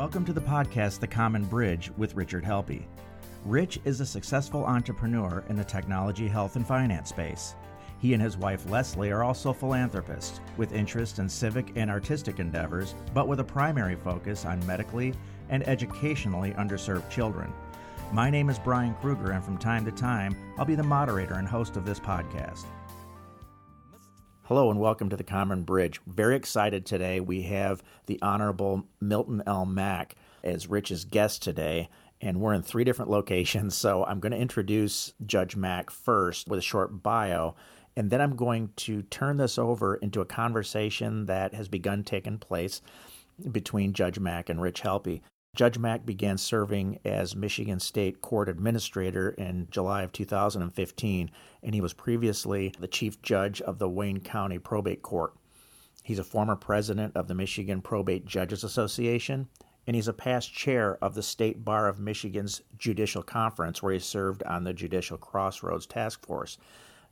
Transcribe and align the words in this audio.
Welcome 0.00 0.24
to 0.24 0.32
the 0.32 0.40
podcast 0.40 0.98
The 0.98 1.06
Common 1.06 1.44
Bridge 1.44 1.92
with 1.98 2.14
Richard 2.14 2.42
Helppie. 2.42 2.86
Rich 3.44 3.80
is 3.84 4.00
a 4.00 4.06
successful 4.06 4.64
entrepreneur 4.64 5.44
in 5.50 5.56
the 5.56 5.62
technology, 5.62 6.26
health, 6.26 6.56
and 6.56 6.66
finance 6.66 7.10
space. 7.10 7.54
He 7.98 8.14
and 8.14 8.22
his 8.22 8.38
wife 8.38 8.64
Leslie 8.70 9.10
are 9.10 9.22
also 9.22 9.52
philanthropists 9.52 10.40
with 10.56 10.72
interest 10.72 11.18
in 11.18 11.28
civic 11.28 11.72
and 11.76 11.90
artistic 11.90 12.38
endeavors, 12.38 12.94
but 13.12 13.28
with 13.28 13.40
a 13.40 13.44
primary 13.44 13.94
focus 13.94 14.46
on 14.46 14.66
medically 14.66 15.12
and 15.50 15.68
educationally 15.68 16.52
underserved 16.52 17.10
children. 17.10 17.52
My 18.10 18.30
name 18.30 18.48
is 18.48 18.58
Brian 18.58 18.94
Kruger, 19.02 19.32
and 19.32 19.44
from 19.44 19.58
time 19.58 19.84
to 19.84 19.92
time, 19.92 20.34
I'll 20.56 20.64
be 20.64 20.76
the 20.76 20.82
moderator 20.82 21.34
and 21.34 21.46
host 21.46 21.76
of 21.76 21.84
this 21.84 22.00
podcast. 22.00 22.64
Hello 24.50 24.68
and 24.68 24.80
welcome 24.80 25.08
to 25.08 25.16
the 25.16 25.22
Common 25.22 25.62
Bridge. 25.62 26.00
Very 26.08 26.34
excited 26.34 26.84
today. 26.84 27.20
We 27.20 27.42
have 27.42 27.84
the 28.06 28.18
Honorable 28.20 28.84
Milton 29.00 29.44
L. 29.46 29.64
Mack 29.64 30.16
as 30.42 30.66
Rich's 30.66 31.04
guest 31.04 31.40
today, 31.40 31.88
and 32.20 32.40
we're 32.40 32.54
in 32.54 32.62
three 32.62 32.82
different 32.82 33.12
locations. 33.12 33.76
So 33.76 34.04
I'm 34.04 34.18
going 34.18 34.32
to 34.32 34.38
introduce 34.38 35.12
Judge 35.24 35.54
Mack 35.54 35.88
first 35.88 36.48
with 36.48 36.58
a 36.58 36.62
short 36.62 37.00
bio, 37.00 37.54
and 37.96 38.10
then 38.10 38.20
I'm 38.20 38.34
going 38.34 38.70
to 38.78 39.02
turn 39.02 39.36
this 39.36 39.56
over 39.56 39.94
into 39.94 40.20
a 40.20 40.26
conversation 40.26 41.26
that 41.26 41.54
has 41.54 41.68
begun 41.68 42.02
taking 42.02 42.38
place 42.38 42.82
between 43.52 43.92
Judge 43.92 44.18
Mack 44.18 44.48
and 44.48 44.60
Rich 44.60 44.82
Helppie. 44.82 45.20
Judge 45.56 45.78
Mack 45.78 46.06
began 46.06 46.38
serving 46.38 47.00
as 47.04 47.34
Michigan 47.34 47.80
State 47.80 48.22
Court 48.22 48.48
Administrator 48.48 49.30
in 49.30 49.66
July 49.70 50.02
of 50.02 50.12
2015, 50.12 51.30
and 51.62 51.74
he 51.74 51.80
was 51.80 51.92
previously 51.92 52.72
the 52.78 52.86
Chief 52.86 53.20
Judge 53.20 53.60
of 53.60 53.78
the 53.78 53.88
Wayne 53.88 54.20
County 54.20 54.58
Probate 54.58 55.02
Court. 55.02 55.34
He's 56.04 56.20
a 56.20 56.24
former 56.24 56.54
president 56.54 57.16
of 57.16 57.26
the 57.26 57.34
Michigan 57.34 57.82
Probate 57.82 58.24
Judges 58.24 58.62
Association, 58.62 59.48
and 59.86 59.96
he's 59.96 60.08
a 60.08 60.12
past 60.12 60.52
chair 60.54 60.96
of 61.02 61.14
the 61.14 61.22
State 61.22 61.64
Bar 61.64 61.88
of 61.88 61.98
Michigan's 61.98 62.62
Judicial 62.78 63.24
Conference, 63.24 63.82
where 63.82 63.92
he 63.92 63.98
served 63.98 64.44
on 64.44 64.62
the 64.62 64.72
Judicial 64.72 65.18
Crossroads 65.18 65.84
Task 65.84 66.24
Force. 66.24 66.58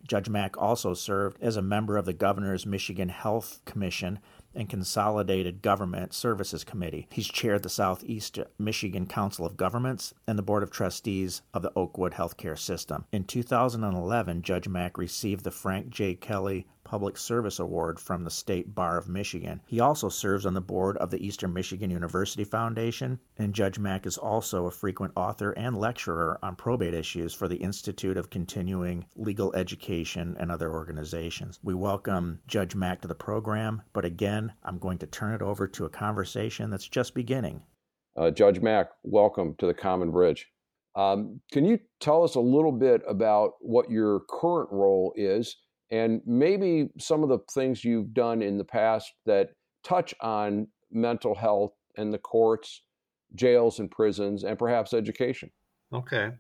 Judge 0.07 0.29
Mack 0.29 0.57
also 0.57 0.95
served 0.95 1.43
as 1.43 1.57
a 1.57 1.63
member 1.63 1.97
of 1.97 2.05
the 2.05 2.13
Governor's 2.13 2.65
Michigan 2.65 3.09
Health 3.09 3.61
Commission 3.65 4.21
and 4.55 4.69
Consolidated 4.69 5.63
Government 5.63 6.13
Services 6.13 6.65
Committee. 6.65 7.07
He's 7.11 7.29
chaired 7.29 7.63
the 7.63 7.69
Southeast 7.69 8.39
Michigan 8.59 9.07
Council 9.07 9.47
of 9.47 9.57
Governments 9.57 10.15
and 10.27 10.39
the 10.39 10.43
Board 10.43 10.63
of 10.63 10.71
Trustees 10.71 11.43
of 11.55 11.63
the 11.63 11.73
Oakwood 11.77 12.13
Healthcare 12.13 12.59
System. 12.59 13.05
In 13.13 13.25
2011, 13.25 14.43
Judge 14.43 14.69
Mack 14.69 14.99
received 14.99 15.45
the 15.45 15.51
Frank 15.51 15.91
J. 15.91 16.15
Kelly 16.15 16.67
Public 16.89 17.19
Service 17.19 17.59
Award 17.59 18.01
from 18.01 18.25
the 18.25 18.31
State 18.31 18.75
Bar 18.75 18.97
of 18.97 19.11
Michigan. 19.11 19.61
He 19.67 19.79
also 19.79 20.09
serves 20.09 20.47
on 20.47 20.55
the 20.55 20.63
board 20.63 20.97
of 20.97 21.11
the 21.11 21.23
Eastern 21.23 21.53
Michigan 21.53 21.91
University 21.91 22.45
Foundation, 22.45 23.19
and 23.37 23.55
Judge 23.55 23.79
Mack 23.79 24.07
is 24.07 24.17
also 24.17 24.65
a 24.65 24.71
frequent 24.71 25.13
author 25.15 25.51
and 25.51 25.77
lecturer 25.77 26.39
on 26.43 26.57
probate 26.57 26.95
issues 26.95 27.35
for 27.35 27.47
the 27.47 27.57
Institute 27.57 28.17
of 28.17 28.31
Continuing 28.31 29.05
Legal 29.17 29.55
Education 29.55 30.35
and 30.41 30.51
other 30.51 30.73
organizations. 30.73 31.61
We 31.63 31.75
welcome 31.75 32.41
Judge 32.47 32.75
Mack 32.75 33.03
to 33.03 33.09
the 33.09 33.15
program, 33.15 33.83
but 33.93 34.07
again, 34.07 34.38
I'm 34.65 34.79
going 34.79 34.99
to 34.99 35.07
turn 35.07 35.35
it 35.35 35.43
over 35.43 35.67
to 35.69 35.85
a 35.85 35.91
conversation 35.91 36.71
that's 36.71 36.89
just 36.89 37.15
beginning. 37.15 37.63
Uh, 38.17 38.31
Judge 38.31 38.61
Mack, 38.61 38.89
welcome 39.03 39.55
to 39.59 39.67
the 39.67 39.75
Common 39.75 40.11
Bridge. 40.11 40.49
Um, 40.97 41.41
can 41.53 41.65
you 41.65 41.79
tell 42.01 42.25
us 42.25 42.35
a 42.35 42.41
little 42.41 42.73
bit 42.73 43.03
about 43.07 43.53
what 43.61 43.91
your 43.91 44.23
current 44.29 44.69
role 44.73 45.13
is 45.17 45.57
and 45.91 46.21
maybe 46.27 46.89
some 46.99 47.23
of 47.23 47.29
the 47.29 47.39
things 47.53 47.85
you've 47.85 48.13
done 48.13 48.43
in 48.43 48.59
the 48.59 48.65
past 48.65 49.13
that 49.25 49.51
touch 49.85 50.15
on 50.21 50.67
mental 50.91 51.35
health 51.35 51.73
and 51.97 52.13
the 52.13 52.19
courts, 52.19 52.83
jails 53.35 53.79
and 53.79 53.91
prisons, 53.91 54.45
and 54.45 54.59
perhaps 54.59 54.93
education? 54.93 55.51
Okay. 55.93 56.33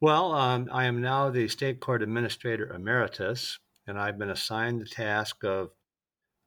Well, 0.00 0.32
um, 0.32 0.68
I 0.70 0.84
am 0.84 1.00
now 1.00 1.30
the 1.30 1.48
State 1.48 1.80
Court 1.80 2.02
Administrator 2.02 2.72
Emeritus, 2.72 3.58
and 3.86 3.98
I've 3.98 4.18
been 4.18 4.30
assigned 4.30 4.80
the 4.80 4.86
task 4.86 5.42
of 5.42 5.70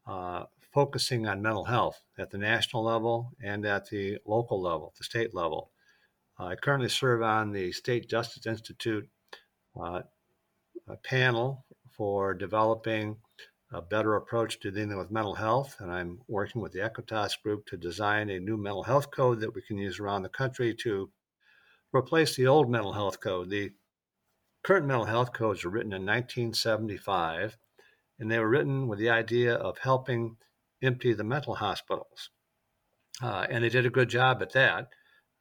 uh, 0.08 0.44
focusing 0.74 1.28
on 1.28 1.42
mental 1.42 1.66
health 1.66 2.02
at 2.18 2.30
the 2.30 2.38
national 2.38 2.84
level 2.84 3.32
and 3.44 3.66
at 3.66 3.90
the 3.90 4.18
local 4.26 4.62
level, 4.62 4.94
the 4.98 5.04
state 5.04 5.34
level. 5.34 5.72
I 6.38 6.56
currently 6.56 6.90
serve 6.90 7.22
on 7.22 7.52
the 7.52 7.72
State 7.72 8.10
Justice 8.10 8.46
Institute 8.46 9.10
uh, 9.80 10.02
panel 11.04 11.66
for 11.92 12.34
developing 12.34 13.18
a 13.72 13.82
better 13.82 14.16
approach 14.16 14.60
to 14.60 14.72
dealing 14.72 14.98
with 14.98 15.12
mental 15.12 15.36
health, 15.36 15.76
and 15.80 15.92
I'm 15.92 16.22
working 16.28 16.62
with 16.62 16.72
the 16.72 16.80
Equitas 16.80 17.42
Group 17.44 17.66
to 17.68 17.78
design 17.78 18.30
a 18.30 18.40
new 18.40 18.58
mental 18.58 18.84
health 18.84 19.12
code 19.12 19.42
that 19.42 19.54
we 19.54 19.62
can 19.62 19.78
use 19.78 20.00
around 20.00 20.24
the 20.24 20.30
country 20.30 20.74
to 20.76 21.12
replace 21.94 22.36
the 22.36 22.48
old 22.48 22.70
mental 22.70 22.94
health 22.94 23.20
code. 23.20 23.50
The 23.50 23.72
current 24.64 24.88
mental 24.88 25.06
health 25.06 25.34
codes 25.34 25.64
were 25.64 25.72
written 25.72 25.94
in 25.94 26.06
1975, 26.06 27.58
and 28.20 28.32
they 28.32 28.40
were 28.40 28.50
written 28.50 28.88
with 28.88 28.98
the 28.98 29.10
idea 29.10 29.54
of 29.56 29.78
helping 29.78 30.38
empty 30.82 31.14
the 31.14 31.24
mental 31.24 31.56
hospitals. 31.56 32.30
Uh, 33.22 33.46
and 33.50 33.64
they 33.64 33.70
did 33.70 33.86
a 33.86 33.90
good 33.90 34.10
job 34.10 34.42
at 34.42 34.54
that. 34.54 34.90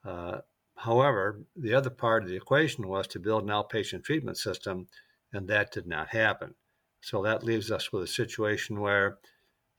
Uh, 0.04 0.38
however, 0.76 1.40
the 1.56 1.74
other 1.74 1.90
part 1.90 2.22
of 2.22 2.28
the 2.28 2.36
equation 2.36 2.88
was 2.88 3.06
to 3.08 3.20
build 3.20 3.44
an 3.44 3.50
outpatient 3.50 4.04
treatment 4.04 4.36
system, 4.36 4.88
and 5.32 5.48
that 5.48 5.72
did 5.72 5.86
not 5.86 6.08
happen. 6.08 6.54
So 7.00 7.22
that 7.22 7.44
leaves 7.44 7.70
us 7.70 7.92
with 7.92 8.02
a 8.02 8.08
situation 8.08 8.80
where 8.80 9.18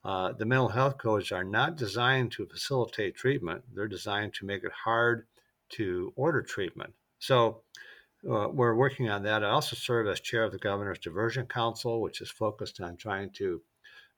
uh, 0.05 0.31
the 0.31 0.45
mental 0.45 0.69
health 0.69 0.97
codes 0.97 1.31
are 1.31 1.43
not 1.43 1.75
designed 1.75 2.31
to 2.31 2.45
facilitate 2.45 3.15
treatment, 3.15 3.63
they're 3.73 3.87
designed 3.87 4.33
to 4.35 4.45
make 4.45 4.63
it 4.63 4.71
hard 4.71 5.27
to 5.69 6.13
order 6.15 6.41
treatment. 6.41 6.93
So 7.19 7.63
uh, 8.29 8.47
we're 8.49 8.75
working 8.75 9.09
on 9.09 9.23
that. 9.23 9.43
I 9.43 9.49
also 9.49 9.75
serve 9.75 10.07
as 10.07 10.21
chair 10.21 10.43
of 10.43 10.51
the 10.51 10.57
Governor's 10.57 10.99
Diversion 10.99 11.45
Council, 11.45 12.01
which 12.01 12.21
is 12.21 12.29
focused 12.29 12.79
on 12.79 12.95
trying 12.95 13.31
to 13.31 13.61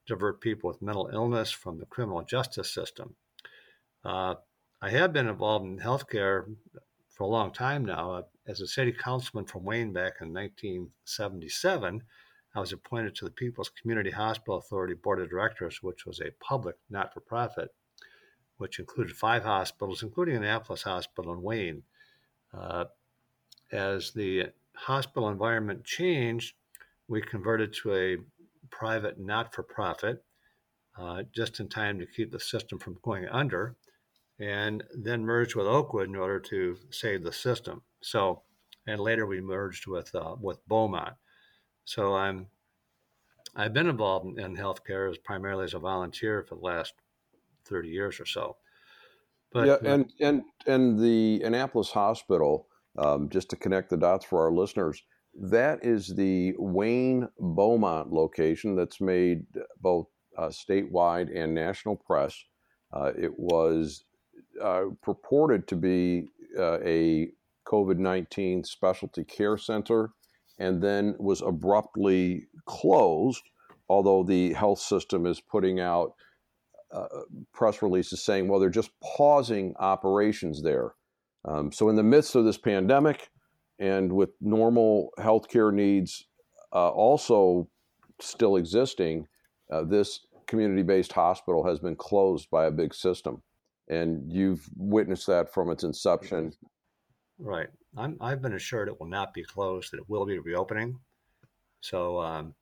divert 0.07 0.41
people 0.41 0.69
with 0.69 0.81
mental 0.81 1.09
illness 1.13 1.51
from 1.51 1.77
the 1.77 1.85
criminal 1.85 2.23
justice 2.23 2.73
system. 2.73 3.15
Uh, 4.03 4.35
I 4.81 4.89
have 4.89 5.13
been 5.13 5.27
involved 5.27 5.65
in 5.65 5.79
healthcare 5.79 6.55
for 7.09 7.23
a 7.23 7.27
long 7.27 7.51
time 7.51 7.85
now. 7.85 8.11
Uh, 8.13 8.21
as 8.47 8.61
a 8.61 8.67
city 8.67 8.91
councilman 8.91 9.45
from 9.45 9.63
Wayne 9.63 9.93
back 9.93 10.13
in 10.21 10.33
1977, 10.33 12.01
I 12.55 12.59
was 12.59 12.73
appointed 12.73 13.15
to 13.15 13.25
the 13.25 13.31
People's 13.31 13.69
Community 13.69 14.11
Hospital 14.11 14.57
Authority 14.57 14.95
Board 14.95 15.21
of 15.21 15.29
Directors, 15.29 15.81
which 15.81 16.05
was 16.05 16.19
a 16.19 16.31
public 16.43 16.75
not 16.89 17.13
for 17.13 17.19
profit, 17.21 17.69
which 18.57 18.79
included 18.79 19.15
five 19.15 19.43
hospitals, 19.43 20.03
including 20.03 20.35
Annapolis 20.35 20.83
Hospital 20.83 21.31
in 21.31 21.41
Wayne. 21.41 21.83
Uh, 22.53 22.85
as 23.71 24.11
the 24.11 24.47
hospital 24.73 25.29
environment 25.29 25.85
changed, 25.85 26.55
we 27.07 27.21
converted 27.21 27.73
to 27.73 27.93
a 27.93 28.17
private 28.71 29.19
not 29.19 29.53
for 29.53 29.63
profit 29.63 30.23
uh, 30.99 31.23
just 31.33 31.59
in 31.59 31.69
time 31.69 31.99
to 31.99 32.05
keep 32.05 32.31
the 32.31 32.39
system 32.39 32.79
from 32.79 32.97
going 33.01 33.27
under, 33.27 33.75
and 34.39 34.83
then 34.93 35.25
merged 35.25 35.55
with 35.55 35.67
Oakwood 35.67 36.09
in 36.09 36.15
order 36.15 36.39
to 36.39 36.77
save 36.89 37.23
the 37.23 37.31
system. 37.31 37.81
So, 38.01 38.43
and 38.87 38.99
later 38.99 39.25
we 39.25 39.41
merged 39.41 39.87
with 39.87 40.13
uh, 40.15 40.35
with 40.39 40.65
Beaumont. 40.67 41.15
So 41.85 42.15
I'm 42.15 42.47
I've 43.55 43.73
been 43.73 43.87
involved 43.87 44.37
in, 44.37 44.43
in 44.43 44.55
healthcare 44.55 45.09
as 45.09 45.17
primarily 45.17 45.65
as 45.65 45.73
a 45.73 45.79
volunteer 45.79 46.43
for 46.47 46.55
the 46.55 46.61
last 46.61 46.93
thirty 47.65 47.89
years 47.89 48.19
or 48.19 48.25
so. 48.25 48.57
But 49.51 49.67
yeah, 49.67 49.77
and 49.91 50.11
and 50.19 50.43
and 50.65 50.99
the 50.99 51.41
Annapolis 51.43 51.91
Hospital, 51.91 52.67
um, 52.97 53.29
just 53.29 53.49
to 53.49 53.55
connect 53.55 53.89
the 53.89 53.97
dots 53.97 54.25
for 54.25 54.43
our 54.43 54.51
listeners, 54.51 55.03
that 55.33 55.83
is 55.83 56.07
the 56.07 56.53
Wayne 56.57 57.27
Beaumont 57.39 58.11
location 58.11 58.75
that's 58.75 58.99
made 58.99 59.45
both 59.79 60.07
uh, 60.37 60.49
statewide 60.49 61.29
and 61.35 61.53
national 61.53 61.95
press. 61.95 62.35
Uh, 62.93 63.11
it 63.17 63.31
was 63.37 64.03
uh, 64.61 64.85
purported 65.01 65.67
to 65.67 65.75
be 65.75 66.27
uh, 66.57 66.79
a 66.83 67.29
COVID 67.65 67.97
19 67.97 68.63
specialty 68.63 69.23
care 69.23 69.57
center 69.57 70.11
and 70.59 70.81
then 70.81 71.15
was 71.17 71.41
abruptly 71.41 72.47
closed, 72.65 73.43
although 73.89 74.23
the 74.23 74.53
health 74.53 74.79
system 74.79 75.25
is 75.25 75.39
putting 75.39 75.79
out 75.79 76.13
uh, 76.93 77.07
press 77.53 77.81
releases 77.81 78.23
saying, 78.23 78.47
well, 78.47 78.59
they're 78.59 78.69
just 78.69 78.91
pausing 79.01 79.73
operations 79.79 80.61
there. 80.61 80.93
Um, 81.45 81.71
so, 81.71 81.89
in 81.89 81.95
the 81.95 82.03
midst 82.03 82.35
of 82.35 82.45
this 82.45 82.57
pandemic, 82.57 83.29
and 83.81 84.13
with 84.13 84.29
normal 84.39 85.09
healthcare 85.17 85.73
needs 85.73 86.27
uh, 86.71 86.89
also 86.89 87.67
still 88.21 88.55
existing, 88.55 89.27
uh, 89.73 89.83
this 89.83 90.19
community 90.45 90.83
based 90.83 91.11
hospital 91.11 91.65
has 91.65 91.79
been 91.79 91.95
closed 91.95 92.47
by 92.51 92.65
a 92.65 92.71
big 92.71 92.93
system. 92.93 93.41
And 93.89 94.31
you've 94.31 94.69
witnessed 94.77 95.25
that 95.27 95.51
from 95.51 95.71
its 95.71 95.83
inception. 95.83 96.53
Right. 97.39 97.69
i 97.97 98.29
have 98.29 98.41
been 98.41 98.53
assured 98.53 98.87
it 98.87 98.99
will 98.99 99.07
not 99.07 99.33
be 99.33 99.43
closed, 99.43 99.91
that 99.91 99.97
it 99.97 100.07
will 100.07 100.27
be 100.27 100.37
reopening. 100.37 100.99
So 101.81 102.19
um, 102.19 102.53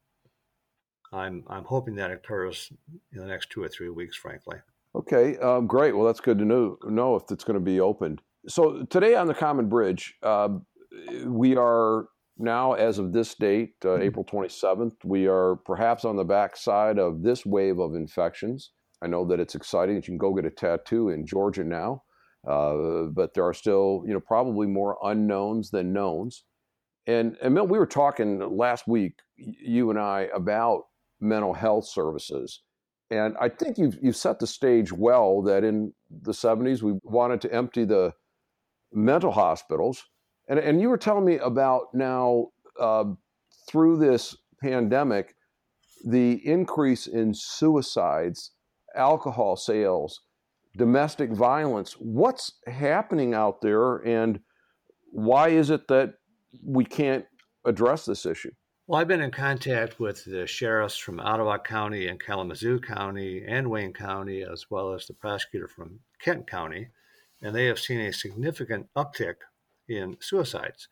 I'm, 1.12 1.44
I'm 1.48 1.66
hoping 1.66 1.96
that 1.96 2.12
occurs 2.12 2.72
in 3.12 3.20
the 3.20 3.26
next 3.26 3.50
two 3.50 3.62
or 3.62 3.68
three 3.68 3.90
weeks, 3.90 4.16
frankly. 4.16 4.56
Okay, 4.96 5.38
um, 5.40 5.68
great. 5.68 5.96
Well, 5.96 6.06
that's 6.06 6.22
good 6.22 6.40
to 6.40 6.46
know, 6.46 6.78
know 6.86 7.18
if 7.18 7.24
it's 7.30 7.44
going 7.44 7.60
to 7.60 7.64
be 7.64 7.82
opened. 7.82 8.22
So 8.48 8.84
today 8.86 9.16
on 9.16 9.28
the 9.28 9.34
Common 9.34 9.68
Bridge, 9.68 10.16
uh, 10.24 10.50
we 11.26 11.56
are 11.56 12.08
now, 12.38 12.74
as 12.74 13.00
of 13.00 13.12
this 13.12 13.36
date, 13.36 13.74
uh, 13.84 13.90
mm-hmm. 13.90 14.04
April 14.04 14.26
27th, 14.26 14.94
we 15.04 15.28
are 15.28 15.58
perhaps 15.66 16.06
on 16.06 16.16
the 16.16 16.24
backside 16.24 16.98
of 16.98 17.22
this 17.22 17.46
wave 17.46 17.80
of 17.80 17.96
infections. 17.96 18.72
I 19.02 19.08
know 19.08 19.26
that 19.26 19.40
it's 19.40 19.56
exciting 19.56 19.96
that 19.96 20.08
you 20.08 20.12
can 20.12 20.18
go 20.18 20.34
get 20.34 20.46
a 20.46 20.50
tattoo 20.50 21.10
in 21.10 21.26
Georgia 21.26 21.64
now, 21.64 22.04
uh, 22.50 23.04
but 23.14 23.34
there 23.34 23.46
are 23.46 23.54
still, 23.54 24.04
you 24.06 24.14
know, 24.14 24.22
probably 24.22 24.68
more 24.68 24.98
unknowns 25.04 25.70
than 25.70 25.94
knowns. 25.94 26.44
And, 27.08 27.38
and 27.42 27.54
Milt, 27.54 27.70
we 27.70 27.78
were 27.78 27.86
talking 27.86 28.40
last 28.58 28.88
week, 28.88 29.16
you 29.38 29.90
and 29.90 30.00
I, 30.00 30.30
about 30.34 30.84
mental 31.20 31.54
health 31.54 31.88
services. 31.88 32.62
And 33.10 33.36
I 33.40 33.50
think 33.50 33.78
you've, 33.78 33.98
you've 34.02 34.16
set 34.16 34.40
the 34.40 34.48
stage 34.48 34.94
well 34.94 35.42
that 35.44 35.64
in 35.64 35.94
the 36.10 36.32
70s, 36.32 36.82
we 36.82 36.94
wanted 37.04 37.42
to 37.42 37.54
empty 37.54 37.84
the 37.84 38.14
mental 38.94 39.32
hospitals 39.32 40.04
and, 40.50 40.60
and 40.60 40.82
you 40.82 40.90
were 40.90 40.98
telling 40.98 41.24
me 41.24 41.38
about 41.38 41.94
now 41.94 42.48
uh, 42.80 43.06
through 43.70 43.98
this 43.98 44.36
pandemic, 44.62 45.36
the 46.06 46.46
increase 46.46 47.08
in 47.08 47.34
suicides, 47.34 48.52
alcohol 48.96 49.56
sales, 49.56 50.22
domestic 50.76 51.32
violence. 51.32 51.94
What's 51.94 52.54
happening 52.68 53.34
out 53.34 53.62
there, 53.62 53.98
and 53.98 54.40
why 55.12 55.50
is 55.50 55.70
it 55.70 55.88
that 55.88 56.16
we 56.66 56.84
can't 56.84 57.26
address 57.66 58.06
this 58.06 58.26
issue? 58.26 58.52
Well, 58.88 59.00
I've 59.00 59.08
been 59.08 59.22
in 59.22 59.30
contact 59.30 60.00
with 60.00 60.26
the 60.26 60.48
sheriffs 60.48 60.98
from 60.98 61.20
Ottawa 61.20 61.60
County 61.60 62.08
and 62.08 62.20
Kalamazoo 62.20 62.80
County 62.80 63.44
and 63.48 63.70
Wayne 63.70 63.94
County, 63.94 64.42
as 64.42 64.66
well 64.72 64.94
as 64.94 65.06
the 65.06 65.14
prosecutor 65.14 65.68
from 65.68 66.00
Kent 66.20 66.48
County, 66.48 66.88
and 67.40 67.56
they 67.56 67.66
have 67.66 67.78
seen 67.78 68.00
a 68.00 68.12
significant 68.12 68.88
uptick 68.96 69.36
in 69.90 70.16
suicides. 70.22 70.88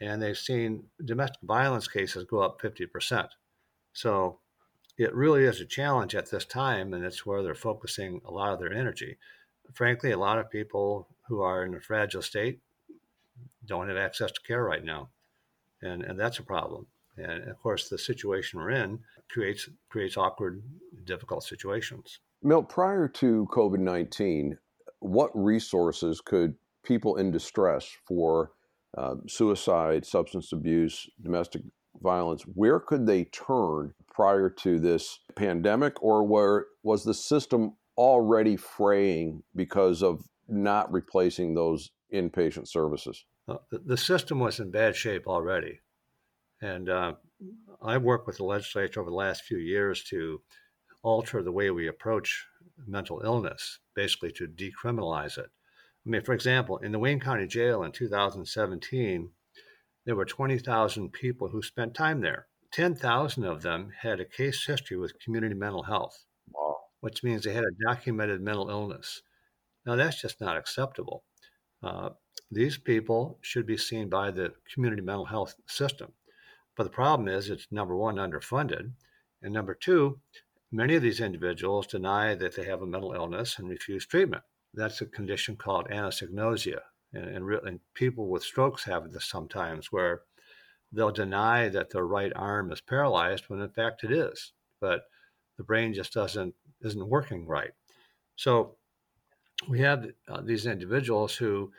And 0.00 0.22
they've 0.22 0.36
seen 0.36 0.84
domestic 1.04 1.40
violence 1.42 1.88
cases 1.88 2.24
go 2.24 2.40
up 2.40 2.60
50%. 2.60 3.28
So 3.92 4.38
it 4.98 5.14
really 5.14 5.44
is 5.44 5.60
a 5.60 5.66
challenge 5.66 6.14
at 6.14 6.30
this 6.30 6.44
time, 6.44 6.94
and 6.94 7.04
it's 7.04 7.26
where 7.26 7.42
they're 7.42 7.54
focusing 7.54 8.20
a 8.24 8.30
lot 8.30 8.52
of 8.52 8.58
their 8.58 8.72
energy. 8.72 9.18
Frankly, 9.74 10.12
a 10.12 10.18
lot 10.18 10.38
of 10.38 10.50
people 10.50 11.08
who 11.28 11.40
are 11.42 11.64
in 11.64 11.74
a 11.74 11.80
fragile 11.80 12.22
state 12.22 12.60
don't 13.66 13.88
have 13.88 13.96
access 13.96 14.32
to 14.32 14.40
care 14.46 14.62
right 14.62 14.84
now, 14.84 15.10
and, 15.82 16.02
and 16.02 16.18
that's 16.18 16.38
a 16.38 16.42
problem. 16.42 16.86
And 17.16 17.48
of 17.48 17.58
course, 17.58 17.88
the 17.88 17.98
situation 17.98 18.60
we're 18.60 18.70
in 18.70 19.00
creates 19.30 19.68
creates 19.88 20.16
awkward, 20.16 20.62
difficult 21.04 21.42
situations. 21.42 22.20
Milt, 22.42 22.68
prior 22.68 23.08
to 23.08 23.48
COVID 23.50 23.80
nineteen, 23.80 24.58
what 25.00 25.30
resources 25.34 26.20
could 26.20 26.54
people 26.86 27.16
in 27.16 27.30
distress 27.30 27.94
for 28.06 28.52
uh, 28.96 29.16
suicide, 29.26 30.06
substance 30.06 30.52
abuse, 30.52 31.08
domestic 31.22 31.62
violence, 32.02 32.42
where 32.42 32.80
could 32.80 33.06
they 33.06 33.24
turn 33.24 33.92
prior 34.12 34.48
to 34.48 34.78
this 34.78 35.18
pandemic, 35.34 36.02
or 36.02 36.24
where 36.24 36.66
was 36.82 37.04
the 37.04 37.14
system 37.14 37.76
already 37.98 38.56
fraying 38.56 39.42
because 39.54 40.02
of 40.02 40.22
not 40.48 40.90
replacing 40.92 41.54
those 41.54 41.90
inpatient 42.12 42.68
services? 42.68 43.24
The 43.70 43.96
system 43.96 44.40
was 44.40 44.60
in 44.60 44.70
bad 44.70 44.96
shape 44.96 45.26
already. 45.26 45.80
And 46.60 46.88
uh, 46.88 47.14
I've 47.82 48.02
worked 48.02 48.26
with 48.26 48.38
the 48.38 48.44
legislature 48.44 49.00
over 49.00 49.10
the 49.10 49.16
last 49.16 49.44
few 49.44 49.58
years 49.58 50.02
to 50.04 50.40
alter 51.02 51.42
the 51.42 51.52
way 51.52 51.70
we 51.70 51.86
approach 51.86 52.46
mental 52.86 53.20
illness, 53.24 53.78
basically 53.94 54.32
to 54.32 54.46
decriminalize 54.46 55.38
it. 55.38 55.50
I 56.06 56.08
mean, 56.08 56.22
for 56.22 56.34
example, 56.34 56.78
in 56.78 56.92
the 56.92 57.00
Wayne 57.00 57.18
County 57.18 57.48
Jail 57.48 57.82
in 57.82 57.90
2017, 57.90 59.30
there 60.04 60.14
were 60.14 60.24
20,000 60.24 61.12
people 61.12 61.48
who 61.48 61.62
spent 61.62 61.94
time 61.94 62.20
there. 62.20 62.46
10,000 62.72 63.42
of 63.42 63.62
them 63.62 63.90
had 64.02 64.20
a 64.20 64.24
case 64.24 64.64
history 64.64 64.96
with 64.96 65.18
community 65.18 65.54
mental 65.54 65.82
health, 65.82 66.24
wow. 66.52 66.76
which 67.00 67.24
means 67.24 67.42
they 67.42 67.52
had 67.52 67.64
a 67.64 67.84
documented 67.84 68.40
mental 68.40 68.70
illness. 68.70 69.22
Now, 69.84 69.96
that's 69.96 70.20
just 70.20 70.40
not 70.40 70.56
acceptable. 70.56 71.24
Uh, 71.82 72.10
these 72.52 72.78
people 72.78 73.40
should 73.42 73.66
be 73.66 73.76
seen 73.76 74.08
by 74.08 74.30
the 74.30 74.52
community 74.72 75.02
mental 75.02 75.24
health 75.24 75.56
system. 75.66 76.12
But 76.76 76.84
the 76.84 76.90
problem 76.90 77.26
is, 77.26 77.50
it's 77.50 77.66
number 77.72 77.96
one, 77.96 78.14
underfunded. 78.14 78.92
And 79.42 79.52
number 79.52 79.74
two, 79.74 80.20
many 80.70 80.94
of 80.94 81.02
these 81.02 81.20
individuals 81.20 81.88
deny 81.88 82.36
that 82.36 82.54
they 82.54 82.64
have 82.66 82.82
a 82.82 82.86
mental 82.86 83.12
illness 83.12 83.58
and 83.58 83.68
refuse 83.68 84.06
treatment 84.06 84.44
that's 84.76 85.00
a 85.00 85.06
condition 85.06 85.56
called 85.56 85.88
anosognosia. 85.88 86.80
And, 87.12 87.24
and, 87.24 87.46
re- 87.46 87.60
and 87.64 87.80
people 87.94 88.28
with 88.28 88.42
strokes 88.42 88.84
have 88.84 89.10
this 89.10 89.24
sometimes 89.24 89.90
where 89.90 90.22
they'll 90.92 91.10
deny 91.10 91.68
that 91.68 91.90
their 91.90 92.06
right 92.06 92.32
arm 92.36 92.70
is 92.70 92.80
paralyzed 92.80 93.44
when 93.48 93.60
in 93.60 93.70
fact 93.70 94.04
it 94.04 94.12
is, 94.12 94.52
but 94.80 95.04
the 95.56 95.64
brain 95.64 95.94
just 95.94 96.12
doesn't 96.12 96.54
isn't 96.82 97.08
working 97.08 97.46
right. 97.46 97.72
So 98.36 98.76
we 99.68 99.80
have 99.80 100.06
uh, 100.28 100.42
these 100.42 100.66
individuals 100.66 101.34
who 101.34 101.72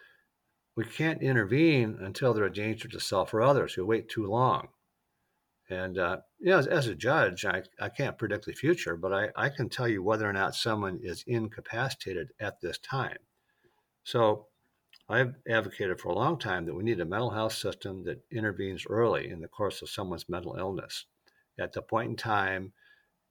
we 0.76 0.86
can't 0.86 1.22
intervene 1.22 1.98
until 2.02 2.34
they're 2.34 2.46
a 2.46 2.54
danger 2.54 2.88
to 2.88 3.00
self 3.00 3.34
or 3.34 3.42
others 3.42 3.74
who 3.74 3.86
wait 3.86 4.10
too 4.10 4.28
long. 4.28 4.70
And 5.70 5.98
uh, 5.98 6.18
you 6.40 6.52
know, 6.52 6.60
as, 6.60 6.68
as, 6.68 6.88
a 6.88 6.96
judge, 6.96 7.44
I, 7.44 7.64
I 7.80 7.90
can't 7.90 8.18
predict 8.18 8.46
the 8.46 8.54
future, 8.54 8.96
but 8.96 9.14
I, 9.14 9.30
I 9.36 9.50
can 9.50 9.68
tell 9.68 9.88
you 9.88 10.02
whether 10.02 10.28
or 10.28 10.34
not 10.34 10.56
someone 10.56 11.00
is 11.04 11.24
incapacitated 11.28 12.30
at 12.40 12.62
this 12.62 12.78
time. 12.78 13.18
So 14.04 14.48
I've 15.10 15.36
advocated 15.48 16.00
for 16.00 16.10
a 16.10 16.16
long 16.16 16.40
time 16.40 16.66
that 16.66 16.74
we 16.74 16.84
need 16.84 17.02
a 17.02 17.06
mental 17.06 17.32
health 17.32 17.54
system 17.54 18.04
that 18.06 18.24
intervenes 18.32 18.86
early 18.90 19.30
in 19.30 19.42
the 19.42 19.48
course 19.48 19.82
of 19.82 19.90
someone's 19.90 20.30
mental 20.30 20.56
illness 20.58 21.06
at 21.60 21.74
the 21.74 21.82
point 21.82 22.10
in 22.12 22.16
time 22.16 22.74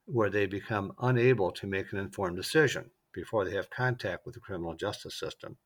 where 0.07 0.31
they 0.31 0.47
become 0.47 0.93
unable 1.01 1.51
to 1.51 1.67
make 1.67 1.93
an 1.93 1.99
informed 1.99 2.37
decision 2.37 2.91
before 3.13 3.45
they 3.45 3.55
have 3.55 3.71
contact 3.71 4.25
with 4.25 4.35
the 4.35 4.41
criminal 4.41 4.75
justice 4.75 5.19
system. 5.19 5.57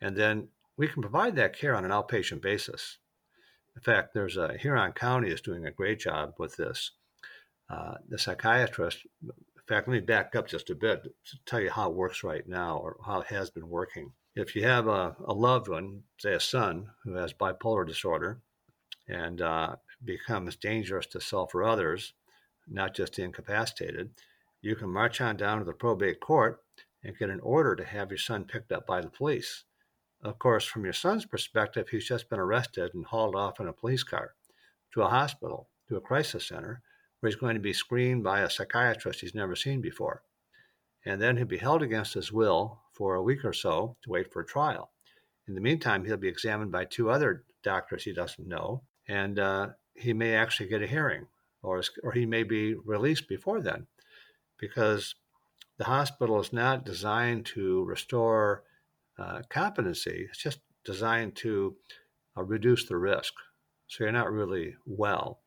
And 0.00 0.16
then 0.16 0.48
we 0.76 0.88
can 0.88 1.02
provide 1.02 1.36
that 1.36 1.56
care 1.56 1.74
on 1.74 1.84
an 1.84 1.90
outpatient 1.90 2.40
basis. 2.40 2.98
In 3.76 3.82
fact, 3.82 4.14
there's 4.14 4.36
a 4.36 4.56
Huron 4.56 4.92
County 4.92 5.30
is 5.30 5.40
doing 5.40 5.66
a 5.66 5.70
great 5.70 5.98
job 5.98 6.34
with 6.38 6.56
this. 6.56 6.92
Uh, 7.68 7.94
the 8.08 8.18
psychiatrist, 8.18 9.06
in 9.22 9.32
fact, 9.66 9.88
let 9.88 9.94
me 9.94 10.00
back 10.00 10.36
up 10.36 10.46
just 10.46 10.70
a 10.70 10.74
bit 10.74 11.02
to 11.02 11.38
tell 11.46 11.60
you 11.60 11.70
how 11.70 11.90
it 11.90 11.96
works 11.96 12.22
right 12.22 12.46
now 12.46 12.78
or 12.78 12.96
how 13.04 13.20
it 13.20 13.26
has 13.28 13.50
been 13.50 13.68
working. 13.68 14.12
If 14.36 14.54
you 14.54 14.64
have 14.64 14.86
a, 14.86 15.16
a 15.24 15.32
loved 15.32 15.68
one, 15.68 16.02
say 16.18 16.34
a 16.34 16.40
son, 16.40 16.90
who 17.04 17.14
has 17.14 17.32
bipolar 17.32 17.86
disorder 17.86 18.40
and 19.08 19.40
uh, 19.40 19.76
becomes 20.04 20.56
dangerous 20.56 21.06
to 21.06 21.20
self 21.20 21.54
or 21.54 21.64
others, 21.64 22.14
not 22.68 22.94
just 22.94 23.18
incapacitated, 23.18 24.10
you 24.60 24.76
can 24.76 24.88
march 24.88 25.20
on 25.20 25.36
down 25.36 25.58
to 25.58 25.64
the 25.64 25.72
probate 25.72 26.20
court 26.20 26.62
and 27.02 27.18
get 27.18 27.30
an 27.30 27.40
order 27.40 27.76
to 27.76 27.84
have 27.84 28.10
your 28.10 28.18
son 28.18 28.44
picked 28.44 28.72
up 28.72 28.86
by 28.86 29.00
the 29.00 29.10
police. 29.10 29.64
Of 30.24 30.38
course, 30.38 30.64
from 30.64 30.84
your 30.84 30.94
son's 30.94 31.26
perspective, 31.26 31.90
he's 31.90 32.08
just 32.08 32.30
been 32.30 32.40
arrested 32.40 32.94
and 32.94 33.04
hauled 33.04 33.36
off 33.36 33.60
in 33.60 33.68
a 33.68 33.74
police 33.74 34.02
car 34.02 34.32
to 34.94 35.02
a 35.02 35.08
hospital, 35.08 35.68
to 35.88 35.96
a 35.96 36.00
crisis 36.00 36.46
center, 36.46 36.80
where 37.20 37.28
he's 37.28 37.38
going 37.38 37.54
to 37.54 37.60
be 37.60 37.74
screened 37.74 38.24
by 38.24 38.40
a 38.40 38.48
psychiatrist 38.48 39.20
he's 39.20 39.34
never 39.34 39.54
seen 39.54 39.82
before. 39.82 40.22
And 41.04 41.20
then 41.20 41.36
he'll 41.36 41.46
be 41.46 41.58
held 41.58 41.82
against 41.82 42.14
his 42.14 42.32
will 42.32 42.80
for 42.92 43.14
a 43.14 43.22
week 43.22 43.44
or 43.44 43.52
so 43.52 43.96
to 44.02 44.10
wait 44.10 44.32
for 44.32 44.40
a 44.40 44.46
trial. 44.46 44.92
In 45.46 45.54
the 45.54 45.60
meantime, 45.60 46.06
he'll 46.06 46.16
be 46.16 46.28
examined 46.28 46.72
by 46.72 46.86
two 46.86 47.10
other 47.10 47.44
doctors 47.62 48.04
he 48.04 48.14
doesn't 48.14 48.48
know, 48.48 48.82
and 49.06 49.38
uh, 49.38 49.68
he 49.94 50.14
may 50.14 50.34
actually 50.34 50.70
get 50.70 50.80
a 50.80 50.86
hearing, 50.86 51.26
or, 51.62 51.82
or 52.02 52.12
he 52.12 52.24
may 52.24 52.44
be 52.44 52.74
released 52.74 53.28
before 53.28 53.60
then, 53.60 53.86
because 54.58 55.14
the 55.76 55.84
hospital 55.84 56.40
is 56.40 56.50
not 56.50 56.86
designed 56.86 57.44
to 57.46 57.84
restore 57.84 58.62
uh, 59.18 59.42
competency. 59.48 60.26
It's 60.28 60.42
just 60.42 60.60
designed 60.84 61.36
to 61.36 61.76
uh, 62.36 62.42
reduce 62.42 62.86
the 62.86 62.96
risk. 62.96 63.32
So 63.86 64.04
you're 64.04 64.12
not 64.12 64.32
really 64.32 64.74
well. 64.86 65.40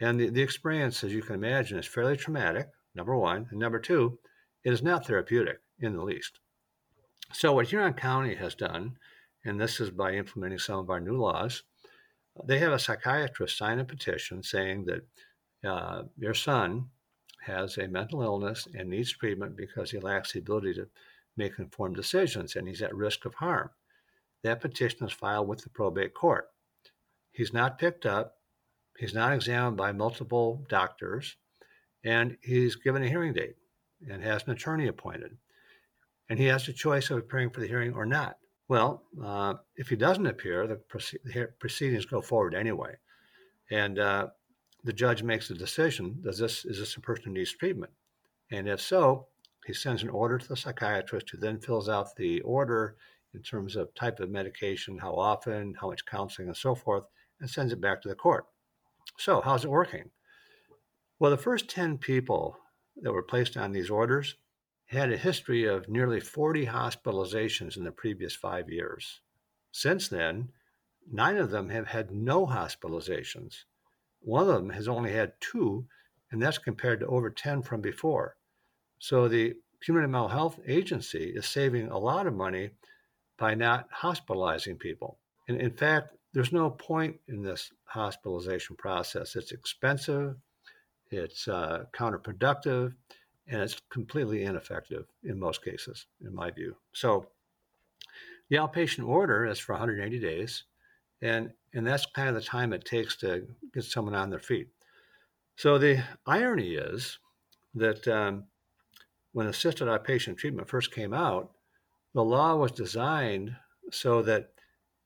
And 0.00 0.20
the, 0.20 0.28
the 0.30 0.42
experience, 0.42 1.02
as 1.04 1.12
you 1.12 1.22
can 1.22 1.34
imagine, 1.34 1.78
is 1.78 1.86
fairly 1.86 2.16
traumatic, 2.16 2.68
number 2.94 3.16
one. 3.16 3.46
And 3.50 3.58
number 3.58 3.78
two, 3.78 4.18
it 4.64 4.72
is 4.72 4.82
not 4.82 5.06
therapeutic 5.06 5.60
in 5.80 5.94
the 5.94 6.02
least. 6.02 6.40
So, 7.32 7.52
what 7.52 7.68
Huron 7.68 7.94
County 7.94 8.34
has 8.34 8.54
done, 8.54 8.98
and 9.44 9.60
this 9.60 9.80
is 9.80 9.90
by 9.90 10.12
implementing 10.12 10.58
some 10.58 10.78
of 10.78 10.90
our 10.90 11.00
new 11.00 11.16
laws, 11.16 11.62
they 12.44 12.58
have 12.58 12.72
a 12.72 12.78
psychiatrist 12.78 13.56
sign 13.56 13.78
a 13.78 13.84
petition 13.84 14.42
saying 14.42 14.84
that 14.86 15.68
uh, 15.68 16.02
your 16.18 16.34
son 16.34 16.90
has 17.42 17.78
a 17.78 17.88
mental 17.88 18.22
illness 18.22 18.68
and 18.74 18.90
needs 18.90 19.12
treatment 19.12 19.56
because 19.56 19.90
he 19.90 19.98
lacks 19.98 20.32
the 20.32 20.40
ability 20.40 20.74
to 20.74 20.88
make 21.36 21.58
informed 21.58 21.96
decisions 21.96 22.56
and 22.56 22.68
he's 22.68 22.82
at 22.82 22.94
risk 22.94 23.24
of 23.24 23.34
harm. 23.34 23.70
That 24.42 24.60
petition 24.60 25.06
is 25.06 25.12
filed 25.12 25.48
with 25.48 25.62
the 25.62 25.70
probate 25.70 26.14
court. 26.14 26.48
He's 27.32 27.52
not 27.52 27.78
picked 27.78 28.06
up, 28.06 28.36
he's 28.98 29.14
not 29.14 29.32
examined 29.32 29.76
by 29.76 29.92
multiple 29.92 30.64
doctors, 30.68 31.36
and 32.04 32.36
he's 32.42 32.76
given 32.76 33.02
a 33.02 33.08
hearing 33.08 33.32
date 33.34 33.56
and 34.10 34.22
has 34.22 34.44
an 34.44 34.52
attorney 34.52 34.88
appointed. 34.88 35.36
and 36.28 36.38
he 36.38 36.46
has 36.46 36.68
a 36.68 36.72
choice 36.72 37.10
of 37.10 37.18
appearing 37.18 37.50
for 37.50 37.60
the 37.60 37.66
hearing 37.66 37.94
or 37.94 38.06
not. 38.06 38.38
Well, 38.68 39.04
uh, 39.22 39.54
if 39.76 39.88
he 39.88 39.96
doesn't 39.96 40.26
appear, 40.26 40.66
the 40.66 40.80
proceedings 41.58 42.06
go 42.06 42.20
forward 42.20 42.54
anyway, 42.54 42.96
and 43.70 43.98
uh, 43.98 44.28
the 44.84 44.92
judge 44.92 45.22
makes 45.22 45.50
a 45.50 45.54
decision: 45.54 46.18
Does 46.22 46.38
this 46.38 46.64
is 46.64 46.78
this 46.78 46.96
a 46.96 47.00
person 47.00 47.26
who 47.26 47.32
needs 47.32 47.52
treatment? 47.52 47.92
And 48.50 48.68
if 48.68 48.80
so, 48.80 49.28
he 49.66 49.74
sends 49.74 50.02
an 50.02 50.08
order 50.08 50.38
to 50.38 50.48
the 50.48 50.56
psychiatrist, 50.56 51.30
who 51.30 51.38
then 51.38 51.58
fills 51.58 51.88
out 51.88 52.14
the 52.14 52.40
order 52.42 52.96
in 53.34 53.42
terms 53.42 53.74
of 53.74 53.92
type 53.94 54.20
of 54.20 54.30
medication, 54.30 54.98
how 54.98 55.14
often, 55.14 55.74
how 55.80 55.88
much 55.88 56.06
counseling, 56.06 56.48
and 56.48 56.56
so 56.56 56.74
forth, 56.74 57.04
and 57.40 57.50
sends 57.50 57.72
it 57.72 57.80
back 57.80 58.00
to 58.00 58.08
the 58.08 58.14
court. 58.14 58.46
So, 59.18 59.40
how's 59.40 59.64
it 59.64 59.70
working? 59.70 60.10
Well, 61.18 61.32
the 61.32 61.36
first 61.36 61.68
10 61.68 61.98
people 61.98 62.58
that 63.02 63.12
were 63.12 63.22
placed 63.22 63.56
on 63.56 63.72
these 63.72 63.90
orders 63.90 64.36
had 64.86 65.10
a 65.10 65.16
history 65.16 65.64
of 65.64 65.88
nearly 65.88 66.20
40 66.20 66.66
hospitalizations 66.66 67.76
in 67.76 67.82
the 67.82 67.90
previous 67.90 68.36
five 68.36 68.70
years. 68.70 69.20
Since 69.72 70.08
then, 70.08 70.50
nine 71.10 71.38
of 71.38 71.50
them 71.50 71.70
have 71.70 71.88
had 71.88 72.12
no 72.12 72.46
hospitalizations. 72.46 73.64
One 74.20 74.48
of 74.48 74.54
them 74.54 74.70
has 74.70 74.86
only 74.86 75.12
had 75.12 75.32
two, 75.40 75.88
and 76.30 76.40
that's 76.40 76.58
compared 76.58 77.00
to 77.00 77.06
over 77.06 77.30
10 77.30 77.62
from 77.62 77.80
before. 77.80 78.36
So 78.98 79.28
the 79.28 79.54
Community 79.80 80.10
Mental 80.10 80.28
Health 80.28 80.58
Agency 80.66 81.32
is 81.34 81.46
saving 81.46 81.88
a 81.88 81.98
lot 81.98 82.26
of 82.26 82.34
money 82.34 82.70
by 83.38 83.54
not 83.54 83.88
hospitalizing 83.90 84.76
people. 84.76 85.18
And 85.48 85.60
in 85.60 85.70
fact, 85.70 86.16
there's 86.32 86.52
no 86.52 86.70
point 86.70 87.16
in 87.28 87.42
this 87.42 87.72
hospitalization 87.84 88.76
process. 88.76 89.36
It's 89.36 89.52
expensive, 89.52 90.36
it's 91.10 91.48
uh, 91.48 91.84
counterproductive, 91.94 92.94
and 93.48 93.62
it's 93.62 93.80
completely 93.90 94.44
ineffective 94.44 95.06
in 95.22 95.38
most 95.38 95.64
cases, 95.64 96.06
in 96.24 96.34
my 96.34 96.50
view. 96.50 96.76
So 96.92 97.26
the 98.48 98.56
outpatient 98.56 99.06
order 99.06 99.46
is 99.46 99.58
for 99.58 99.72
180 99.72 100.18
days, 100.18 100.64
and 101.22 101.52
and 101.72 101.86
that's 101.86 102.06
kind 102.06 102.28
of 102.28 102.34
the 102.34 102.40
time 102.40 102.72
it 102.72 102.84
takes 102.84 103.16
to 103.16 103.46
get 103.74 103.84
someone 103.84 104.14
on 104.14 104.30
their 104.30 104.38
feet. 104.38 104.68
So 105.56 105.78
the 105.78 106.02
irony 106.26 106.74
is 106.74 107.18
that 107.74 108.06
um, 108.08 108.44
when 109.36 109.48
assisted 109.48 109.86
outpatient 109.86 110.38
treatment 110.38 110.66
first 110.66 110.94
came 110.94 111.12
out, 111.12 111.50
the 112.14 112.24
law 112.24 112.56
was 112.56 112.72
designed 112.72 113.54
so 113.90 114.22
that 114.22 114.48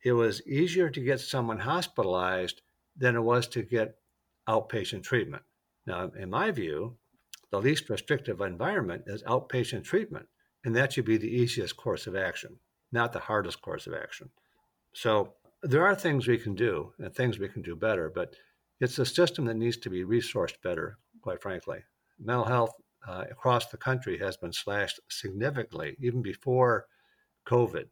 it 0.05 0.13
was 0.13 0.47
easier 0.47 0.89
to 0.89 1.01
get 1.01 1.19
someone 1.19 1.59
hospitalized 1.59 2.63
than 2.97 3.17
it 3.17 3.21
was 3.21 3.49
to 3.49 3.63
get 3.65 3.97
outpatient 4.49 5.03
treatment. 5.03 5.43
Now, 5.85 6.13
in 6.17 6.31
my 6.31 6.53
view, 6.53 6.97
the 7.51 7.61
least 7.61 7.91
restrictive 7.91 8.41
environment 8.41 9.03
is 9.09 9.25
outpatient 9.25 9.83
treatment, 9.83 10.27
and 10.65 10.77
that 10.77 10.93
should 10.93 11.07
be 11.07 11.17
the 11.17 11.27
easiest 11.27 11.77
course 11.77 12.07
of 12.07 12.15
action, 12.15 12.57
not 12.93 13.13
the 13.13 13.19
hardest 13.19 13.61
course 13.61 13.89
of 13.89 13.95
action. 13.95 14.31
So, 14.95 15.35
there 15.65 15.85
are 15.85 15.97
things 15.97 16.29
we 16.29 16.39
can 16.39 16.55
do 16.55 16.93
and 17.01 17.13
things 17.13 17.41
we 17.41 17.49
can 17.49 17.63
do 17.63 17.75
better, 17.75 18.09
but 18.09 18.37
it's 18.79 19.01
a 19.01 19.05
system 19.05 19.45
that 19.47 19.57
needs 19.57 19.79
to 19.79 19.91
be 19.91 20.05
resourced 20.05 20.63
better, 20.63 20.99
quite 21.21 21.43
frankly. 21.43 21.81
Mental 22.21 22.45
health 22.45 22.75
uh, 23.07 23.25
across 23.31 23.67
the 23.67 23.77
country 23.77 24.19
has 24.19 24.37
been 24.37 24.53
slashed 24.53 25.01
significantly, 25.09 25.97
even 26.01 26.23
before 26.23 26.87
COVID. 27.47 27.87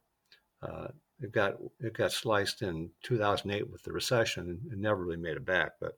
Uh, 0.63 0.89
it 1.21 1.33
got 1.33 1.57
it 1.81 1.95
got 1.95 2.13
sliced 2.13 2.63
in 2.63 2.91
2008 3.03 3.71
with 3.71 3.83
the 3.83 3.93
recession 3.93 4.61
and 4.71 4.81
never 4.81 5.05
really 5.05 5.17
made 5.17 5.37
it 5.37 5.45
back. 5.45 5.73
But 5.81 5.93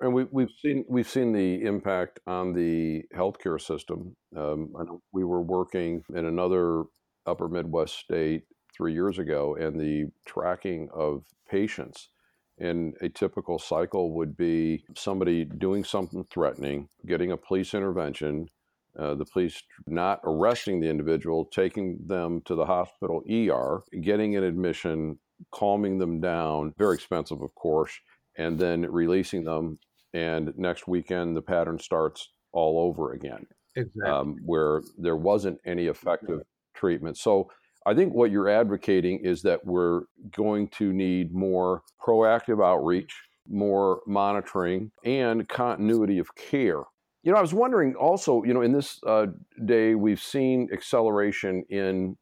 and 0.00 0.12
we, 0.12 0.24
we've 0.30 0.50
seen 0.60 0.84
we've 0.88 1.08
seen 1.08 1.32
the 1.32 1.62
impact 1.62 2.20
on 2.26 2.52
the 2.52 3.04
healthcare 3.14 3.60
system. 3.60 4.16
Um, 4.36 4.72
we 5.12 5.24
were 5.24 5.42
working 5.42 6.02
in 6.14 6.26
another 6.26 6.84
Upper 7.26 7.48
Midwest 7.48 7.98
state 7.98 8.44
three 8.74 8.92
years 8.92 9.18
ago, 9.18 9.56
and 9.56 9.78
the 9.78 10.06
tracking 10.26 10.88
of 10.94 11.24
patients 11.48 12.08
in 12.62 12.94
a 13.00 13.08
typical 13.08 13.58
cycle 13.58 14.12
would 14.12 14.36
be 14.36 14.84
somebody 14.96 15.44
doing 15.44 15.82
something 15.82 16.24
threatening, 16.30 16.88
getting 17.06 17.32
a 17.32 17.36
police 17.36 17.74
intervention, 17.74 18.48
uh, 18.96 19.14
the 19.14 19.24
police 19.24 19.60
not 19.88 20.20
arresting 20.22 20.80
the 20.80 20.88
individual, 20.88 21.44
taking 21.46 21.98
them 22.06 22.40
to 22.44 22.54
the 22.54 22.64
hospital 22.64 23.24
ER, 23.28 23.82
getting 24.00 24.36
an 24.36 24.44
admission, 24.44 25.18
calming 25.50 25.98
them 25.98 26.20
down, 26.20 26.72
very 26.78 26.94
expensive, 26.94 27.42
of 27.42 27.52
course, 27.56 27.98
and 28.36 28.60
then 28.60 28.82
releasing 28.82 29.42
them. 29.42 29.76
And 30.14 30.52
next 30.56 30.86
weekend, 30.86 31.36
the 31.36 31.42
pattern 31.42 31.80
starts 31.80 32.28
all 32.52 32.78
over 32.78 33.12
again, 33.12 33.44
exactly. 33.74 34.08
um, 34.08 34.36
where 34.44 34.82
there 34.98 35.16
wasn't 35.16 35.58
any 35.66 35.86
effective 35.86 36.42
treatment. 36.74 37.18
So 37.18 37.50
I 37.84 37.94
think 37.94 38.14
what 38.14 38.30
you're 38.30 38.48
advocating 38.48 39.20
is 39.24 39.42
that 39.42 39.64
we're 39.64 40.02
going 40.30 40.68
to 40.68 40.92
need 40.92 41.34
more 41.34 41.82
proactive 42.00 42.64
outreach, 42.64 43.14
more 43.48 44.00
monitoring, 44.06 44.92
and 45.04 45.48
continuity 45.48 46.18
of 46.18 46.34
care 46.34 46.84
you 47.22 47.30
know, 47.30 47.38
I 47.38 47.42
was 47.42 47.54
wondering 47.54 47.94
also, 47.94 48.42
you 48.42 48.52
know, 48.52 48.62
in 48.62 48.72
this 48.72 49.00
uh, 49.06 49.26
day, 49.64 49.94
we've 49.94 50.20
seen 50.20 50.68
acceleration 50.72 51.64
in 51.70 52.16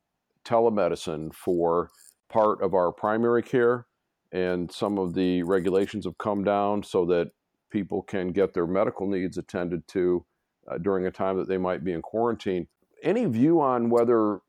telemedicine 0.44 1.34
for 1.34 1.90
part 2.28 2.62
of 2.62 2.74
our 2.74 2.92
primary 2.92 3.42
care, 3.42 3.86
and 4.32 4.70
some 4.70 4.98
of 4.98 5.14
the 5.14 5.42
regulations 5.42 6.04
have 6.04 6.18
come 6.18 6.44
down 6.44 6.82
so 6.82 7.06
that 7.06 7.30
people 7.70 8.02
can 8.02 8.32
get 8.32 8.52
their 8.52 8.66
medical 8.66 9.08
needs 9.08 9.38
attended 9.38 9.86
to 9.88 10.24
uh, 10.70 10.76
during 10.76 11.06
a 11.06 11.10
time 11.10 11.38
that 11.38 11.48
they 11.48 11.58
might 11.58 11.82
be 11.82 11.92
in 11.92 12.02
quarantine. 12.02 12.66
Any 13.02 13.24
view 13.24 13.60
on 13.60 13.88
whether 13.88 14.40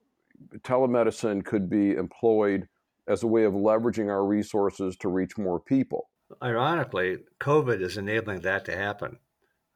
telemedicine 0.59 1.43
could 1.45 1.69
be 1.69 1.91
employed 1.91 2.67
as 3.07 3.23
a 3.23 3.27
way 3.27 3.43
of 3.43 3.53
leveraging 3.53 4.09
our 4.09 4.25
resources 4.25 4.95
to 4.97 5.09
reach 5.09 5.37
more 5.37 5.59
people? 5.59 6.09
Ironically, 6.41 7.17
COVID 7.39 7.81
is 7.81 7.97
enabling 7.97 8.41
that 8.41 8.65
to 8.65 8.75
happen. 8.75 9.17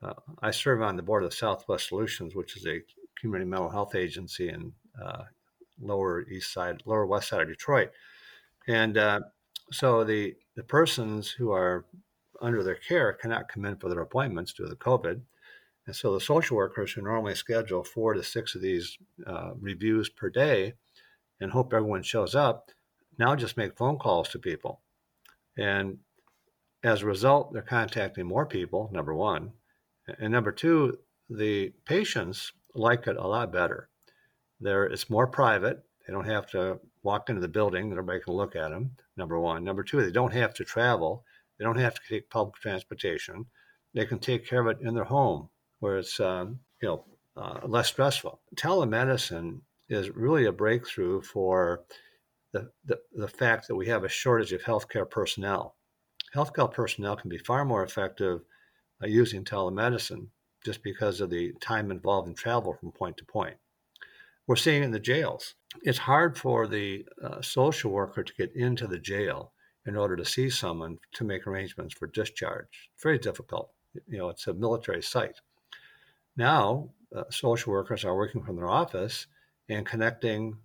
Uh, 0.01 0.13
I 0.41 0.51
serve 0.51 0.81
on 0.81 0.95
the 0.95 1.03
board 1.03 1.24
of 1.24 1.34
Southwest 1.34 1.89
Solutions, 1.89 2.36
which 2.36 2.55
is 2.55 2.65
a 2.65 2.81
community 3.19 3.50
mental 3.50 3.69
health 3.69 3.95
agency 3.95 4.50
in 4.50 4.72
uh, 5.01 5.24
lower 5.81 6.27
east 6.29 6.53
side, 6.53 6.81
lower 6.86 7.05
west 7.05 7.29
side 7.29 7.41
of 7.41 7.48
Detroit. 7.48 7.91
And 8.67 8.98
uh, 8.98 9.22
so 9.72 10.03
the, 10.03 10.36
the 10.55 10.63
persons 10.63 11.29
who 11.29 11.51
are 11.51 11.86
under 12.41 12.63
their 12.63 12.75
care 12.75 13.13
cannot 13.13 13.50
come 13.50 13.65
in 13.65 13.77
for 13.77 13.89
their 13.89 14.01
appointments 14.01 14.53
due 14.53 14.63
to 14.63 14.69
the 14.69 14.75
COVID. 14.75 15.22
And 15.87 15.95
so 15.95 16.13
the 16.13 16.21
social 16.21 16.57
workers 16.57 16.91
who 16.91 17.01
normally 17.01 17.35
schedule 17.35 17.83
four 17.83 18.13
to 18.13 18.23
six 18.23 18.55
of 18.55 18.61
these 18.61 18.97
uh, 19.25 19.51
reviews 19.59 20.09
per 20.09 20.29
day 20.29 20.73
and 21.39 21.51
hope 21.51 21.73
everyone 21.73 22.03
shows 22.03 22.33
up 22.33 22.71
now 23.17 23.35
just 23.35 23.57
make 23.57 23.77
phone 23.77 23.97
calls 23.97 24.29
to 24.29 24.39
people. 24.39 24.81
And 25.57 25.99
as 26.83 27.01
a 27.01 27.05
result, 27.05 27.53
they're 27.53 27.61
contacting 27.61 28.25
more 28.25 28.45
people, 28.45 28.89
number 28.93 29.13
one. 29.13 29.53
And 30.19 30.31
number 30.31 30.51
two, 30.51 30.99
the 31.29 31.73
patients 31.85 32.51
like 32.73 33.07
it 33.07 33.17
a 33.17 33.27
lot 33.27 33.51
better. 33.51 33.89
There, 34.59 34.83
it's 34.85 35.09
more 35.09 35.27
private. 35.27 35.83
They 36.05 36.13
don't 36.13 36.27
have 36.27 36.47
to 36.51 36.79
walk 37.03 37.29
into 37.29 37.41
the 37.41 37.47
building 37.47 37.91
everybody 37.91 38.19
can 38.19 38.33
look 38.33 38.55
at 38.55 38.69
them. 38.69 38.91
Number 39.17 39.39
one. 39.39 39.63
Number 39.63 39.83
two, 39.83 40.01
they 40.01 40.11
don't 40.11 40.33
have 40.33 40.53
to 40.55 40.63
travel. 40.63 41.23
They 41.57 41.65
don't 41.65 41.77
have 41.77 41.95
to 41.95 42.01
take 42.07 42.29
public 42.29 42.55
transportation. 42.55 43.45
They 43.93 44.05
can 44.05 44.19
take 44.19 44.45
care 44.45 44.61
of 44.61 44.67
it 44.67 44.85
in 44.85 44.93
their 44.93 45.05
home, 45.05 45.49
where 45.85 45.99
it's 45.99 46.19
um, 46.19 46.59
you 46.81 46.87
know 46.87 47.05
uh, 47.37 47.59
less 47.67 47.89
stressful. 47.89 48.41
Telemedicine 48.55 49.59
is 49.87 50.09
really 50.09 50.45
a 50.45 50.51
breakthrough 50.51 51.21
for 51.21 51.83
the, 52.53 52.71
the, 52.85 52.99
the 53.13 53.27
fact 53.27 53.67
that 53.67 53.75
we 53.75 53.85
have 53.85 54.03
a 54.03 54.09
shortage 54.09 54.51
of 54.51 54.63
healthcare 54.63 55.07
personnel. 55.07 55.75
Healthcare 56.35 56.73
personnel 56.73 57.15
can 57.15 57.29
be 57.29 57.37
far 57.37 57.63
more 57.65 57.83
effective 57.83 58.41
uh, 59.03 59.05
using 59.05 59.43
telemedicine 59.43 60.25
just 60.63 60.81
because 60.81 61.21
of 61.21 61.29
the 61.29 61.53
time 61.61 61.91
involved 61.91 62.27
in 62.27 62.33
travel 62.33 62.73
from 62.73 62.91
point 62.91 63.17
to 63.17 63.25
point. 63.25 63.55
We're 64.47 64.55
seeing 64.55 64.81
it 64.81 64.85
in 64.85 64.91
the 64.91 64.99
jails. 64.99 65.53
It's 65.83 65.99
hard 65.99 66.35
for 66.35 66.65
the 66.65 67.05
uh, 67.23 67.43
social 67.43 67.91
worker 67.91 68.23
to 68.23 68.33
get 68.33 68.55
into 68.55 68.87
the 68.87 68.97
jail 68.97 69.51
in 69.85 69.95
order 69.95 70.15
to 70.15 70.25
see 70.25 70.49
someone 70.49 70.97
to 71.13 71.23
make 71.23 71.45
arrangements 71.45 71.93
for 71.93 72.07
discharge. 72.07 72.89
It's 72.95 73.03
very 73.03 73.19
difficult. 73.19 73.69
You 74.07 74.17
know, 74.17 74.29
it's 74.29 74.47
a 74.47 74.53
military 74.53 75.03
site. 75.03 75.39
Now, 76.37 76.89
uh, 77.15 77.23
social 77.29 77.71
workers 77.71 78.03
are 78.03 78.15
working 78.15 78.43
from 78.43 78.55
their 78.55 78.69
office 78.69 79.27
and 79.69 79.85
connecting 79.85 80.57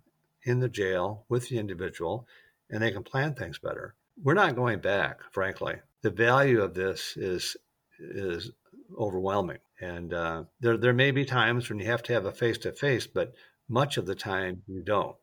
in 0.43 0.59
the 0.59 0.69
jail 0.69 1.25
with 1.29 1.49
the 1.49 1.57
individual, 1.57 2.27
and 2.69 2.81
they 2.81 2.91
can 2.91 3.03
plan 3.03 3.33
things 3.33 3.59
better. 3.59 3.95
We're 4.21 4.33
not 4.33 4.55
going 4.55 4.79
back, 4.79 5.19
frankly. 5.31 5.75
The 6.01 6.09
value 6.09 6.61
of 6.61 6.73
this 6.73 7.15
is 7.15 7.55
is 7.99 8.51
overwhelming. 8.97 9.59
And 9.79 10.13
uh, 10.13 10.43
there, 10.59 10.77
there 10.77 10.93
may 10.93 11.11
be 11.11 11.25
times 11.25 11.69
when 11.69 11.79
you 11.79 11.85
have 11.85 12.03
to 12.03 12.13
have 12.13 12.25
a 12.25 12.31
face 12.31 12.57
to 12.59 12.71
face, 12.71 13.07
but 13.07 13.33
much 13.69 13.97
of 13.97 14.05
the 14.05 14.15
time 14.15 14.63
you 14.67 14.81
don't. 14.81 15.15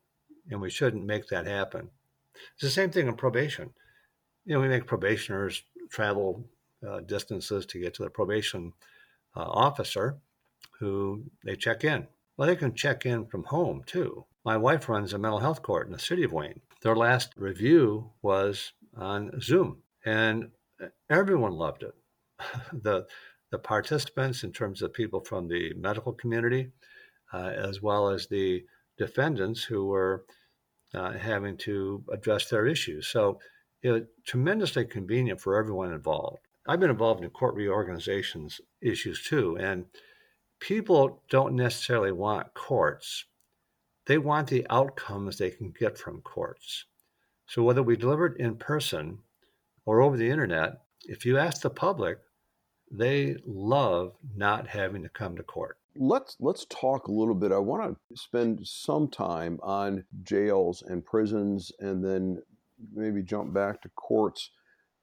And 0.49 0.61
we 0.61 0.69
shouldn't 0.69 1.05
make 1.05 1.27
that 1.27 1.45
happen. 1.45 1.89
It's 2.53 2.63
the 2.63 2.69
same 2.69 2.89
thing 2.89 3.07
in 3.07 3.15
probation. 3.15 3.71
You 4.45 4.55
know, 4.55 4.61
we 4.61 4.69
make 4.69 4.87
probationers 4.87 5.61
travel 5.89 6.45
uh, 6.87 7.01
distances 7.01 7.65
to 7.67 7.79
get 7.79 7.93
to 7.95 8.03
the 8.03 8.09
probation 8.09 8.73
uh, 9.35 9.41
officer 9.41 10.17
who 10.79 11.23
they 11.43 11.55
check 11.55 11.83
in. 11.83 12.07
Well, 12.37 12.47
they 12.47 12.55
can 12.55 12.73
check 12.73 13.05
in 13.05 13.25
from 13.25 13.43
home 13.43 13.83
too. 13.85 14.25
My 14.45 14.57
wife 14.57 14.87
runs 14.87 15.13
a 15.13 15.17
mental 15.17 15.39
health 15.39 15.61
court 15.61 15.87
in 15.87 15.93
the 15.93 15.99
city 15.99 16.23
of 16.23 16.31
Wayne. 16.31 16.61
Their 16.81 16.95
last 16.95 17.33
review 17.35 18.11
was 18.21 18.71
on 18.95 19.39
Zoom, 19.41 19.83
and 20.05 20.51
everyone 21.09 21.53
loved 21.53 21.83
it. 21.83 21.93
the 22.83 23.05
the 23.51 23.59
participants, 23.59 24.43
in 24.43 24.51
terms 24.51 24.81
of 24.81 24.93
people 24.93 25.21
from 25.21 25.47
the 25.47 25.73
medical 25.73 26.13
community, 26.13 26.71
uh, 27.33 27.51
as 27.55 27.81
well 27.81 28.09
as 28.09 28.27
the 28.27 28.63
defendants 28.97 29.63
who 29.63 29.87
were 29.87 30.23
uh, 30.93 31.13
having 31.13 31.57
to 31.57 32.03
address 32.11 32.49
their 32.49 32.67
issues. 32.67 33.07
So 33.07 33.39
it 33.81 33.91
was 33.91 34.03
tremendously 34.25 34.85
convenient 34.85 35.41
for 35.41 35.57
everyone 35.57 35.93
involved. 35.93 36.39
I've 36.67 36.79
been 36.79 36.91
involved 36.91 37.23
in 37.23 37.29
court 37.31 37.55
reorganizations 37.55 38.61
issues 38.81 39.23
too, 39.23 39.57
and 39.59 39.85
people 40.59 41.23
don't 41.29 41.55
necessarily 41.55 42.11
want 42.11 42.53
courts. 42.53 43.25
They 44.05 44.17
want 44.17 44.47
the 44.47 44.65
outcomes 44.69 45.37
they 45.37 45.51
can 45.51 45.71
get 45.71 45.97
from 45.97 46.21
courts. 46.21 46.85
So 47.47 47.63
whether 47.63 47.83
we 47.83 47.95
deliver 47.95 48.27
it 48.27 48.39
in 48.39 48.55
person 48.57 49.19
or 49.85 50.01
over 50.01 50.17
the 50.17 50.29
internet, 50.29 50.81
if 51.03 51.25
you 51.25 51.37
ask 51.37 51.61
the 51.61 51.69
public, 51.69 52.19
they 52.91 53.37
love 53.45 54.13
not 54.35 54.67
having 54.67 55.03
to 55.03 55.09
come 55.09 55.35
to 55.35 55.43
court. 55.43 55.77
Let's 55.95 56.37
let's 56.39 56.65
talk 56.65 57.07
a 57.07 57.11
little 57.11 57.35
bit. 57.35 57.51
I 57.51 57.57
want 57.57 57.97
to 58.09 58.17
spend 58.17 58.65
some 58.65 59.09
time 59.09 59.59
on 59.61 60.05
jails 60.23 60.83
and 60.87 61.05
prisons 61.05 61.71
and 61.79 62.03
then 62.03 62.41
maybe 62.93 63.21
jump 63.21 63.53
back 63.53 63.81
to 63.81 63.89
courts. 63.89 64.51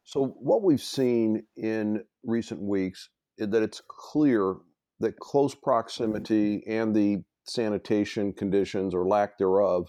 So 0.04 0.28
what 0.38 0.62
we've 0.62 0.80
seen 0.80 1.44
in 1.56 2.04
recent 2.24 2.60
weeks 2.60 3.08
is 3.38 3.48
that 3.50 3.62
it's 3.62 3.82
clear 3.86 4.56
that 5.00 5.18
close 5.18 5.54
proximity 5.54 6.62
and 6.66 6.94
the 6.94 7.22
sanitation 7.44 8.32
conditions 8.32 8.94
or 8.94 9.06
lack 9.06 9.38
thereof 9.38 9.88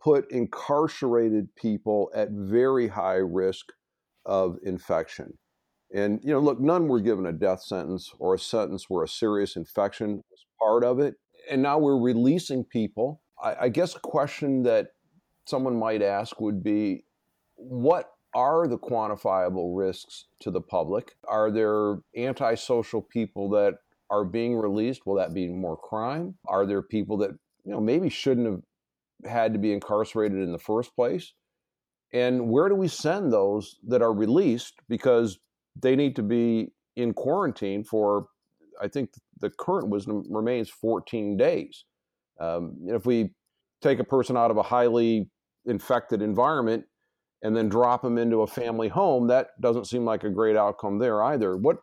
put 0.00 0.30
incarcerated 0.30 1.54
people 1.56 2.10
at 2.14 2.30
very 2.30 2.88
high 2.88 3.14
risk 3.14 3.66
of 4.24 4.56
infection. 4.62 5.38
And, 5.94 6.20
you 6.22 6.32
know, 6.32 6.40
look, 6.40 6.60
none 6.60 6.88
were 6.88 7.00
given 7.00 7.26
a 7.26 7.32
death 7.32 7.62
sentence 7.62 8.12
or 8.18 8.34
a 8.34 8.38
sentence 8.38 8.86
where 8.88 9.04
a 9.04 9.08
serious 9.08 9.56
infection 9.56 10.22
was 10.30 10.46
part 10.60 10.84
of 10.84 10.98
it. 10.98 11.14
And 11.50 11.62
now 11.62 11.78
we're 11.78 12.00
releasing 12.00 12.64
people. 12.64 13.22
I, 13.42 13.56
I 13.62 13.68
guess 13.68 13.94
a 13.94 14.00
question 14.00 14.64
that 14.64 14.88
someone 15.46 15.78
might 15.78 16.02
ask 16.02 16.40
would 16.40 16.62
be 16.62 17.04
what 17.54 18.10
are 18.34 18.66
the 18.66 18.78
quantifiable 18.78 19.76
risks 19.76 20.26
to 20.40 20.50
the 20.50 20.60
public? 20.60 21.16
Are 21.26 21.50
there 21.50 21.98
antisocial 22.16 23.00
people 23.00 23.48
that 23.50 23.74
are 24.10 24.24
being 24.24 24.56
released? 24.56 25.06
Will 25.06 25.16
that 25.16 25.34
be 25.34 25.48
more 25.48 25.76
crime? 25.76 26.34
Are 26.46 26.66
there 26.66 26.82
people 26.82 27.16
that, 27.18 27.30
you 27.64 27.72
know, 27.72 27.80
maybe 27.80 28.08
shouldn't 28.08 28.46
have 28.46 28.60
had 29.30 29.52
to 29.52 29.58
be 29.58 29.72
incarcerated 29.72 30.38
in 30.38 30.52
the 30.52 30.58
first 30.58 30.94
place? 30.94 31.32
And 32.12 32.48
where 32.48 32.68
do 32.68 32.74
we 32.74 32.88
send 32.88 33.32
those 33.32 33.76
that 33.86 34.02
are 34.02 34.12
released 34.12 34.74
because 34.88 35.38
they 35.80 35.96
need 35.96 36.16
to 36.16 36.22
be 36.22 36.72
in 36.94 37.12
quarantine 37.12 37.84
for, 37.84 38.26
I 38.80 38.88
think 38.88 39.10
the 39.40 39.50
current 39.50 39.88
wisdom 39.88 40.24
remains 40.30 40.70
14 40.70 41.36
days. 41.36 41.84
Um, 42.40 42.76
if 42.86 43.06
we 43.06 43.30
take 43.82 43.98
a 43.98 44.04
person 44.04 44.36
out 44.36 44.50
of 44.50 44.56
a 44.56 44.62
highly 44.62 45.28
infected 45.66 46.22
environment 46.22 46.84
and 47.42 47.56
then 47.56 47.68
drop 47.68 48.02
them 48.02 48.18
into 48.18 48.42
a 48.42 48.46
family 48.46 48.88
home, 48.88 49.26
that 49.26 49.48
doesn't 49.60 49.86
seem 49.86 50.04
like 50.04 50.24
a 50.24 50.30
great 50.30 50.56
outcome 50.56 50.98
there 50.98 51.22
either. 51.22 51.56
What 51.56 51.78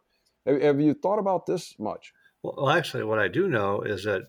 have 0.45 0.79
you 0.79 0.93
thought 0.93 1.19
about 1.19 1.45
this 1.45 1.75
much? 1.79 2.13
Well, 2.41 2.69
actually, 2.69 3.03
what 3.03 3.19
I 3.19 3.27
do 3.27 3.47
know 3.47 3.81
is 3.81 4.03
that 4.03 4.23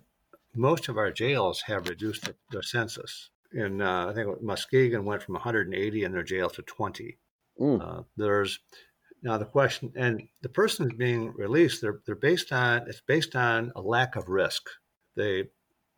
most 0.54 0.88
of 0.88 0.96
our 0.96 1.10
jails 1.10 1.62
have 1.62 1.88
reduced 1.88 2.28
their, 2.50 2.62
census. 2.62 3.30
And 3.52 3.82
uh, 3.82 4.08
I 4.08 4.14
think 4.14 4.40
Muskegon 4.42 5.04
went 5.04 5.22
from 5.22 5.34
180 5.34 6.04
in 6.04 6.12
their 6.12 6.22
jail 6.22 6.48
to 6.50 6.62
20. 6.62 7.18
Mm. 7.60 7.80
Uh, 7.80 8.02
there's 8.16 8.60
now 9.22 9.38
the 9.38 9.44
question, 9.44 9.92
and 9.96 10.28
the 10.42 10.48
persons 10.48 10.92
being 10.94 11.32
released, 11.32 11.80
they're 11.80 12.00
they're 12.04 12.14
based 12.14 12.52
on 12.52 12.86
it's 12.88 13.00
based 13.00 13.34
on 13.34 13.72
a 13.74 13.80
lack 13.80 14.16
of 14.16 14.28
risk. 14.28 14.68
They 15.16 15.44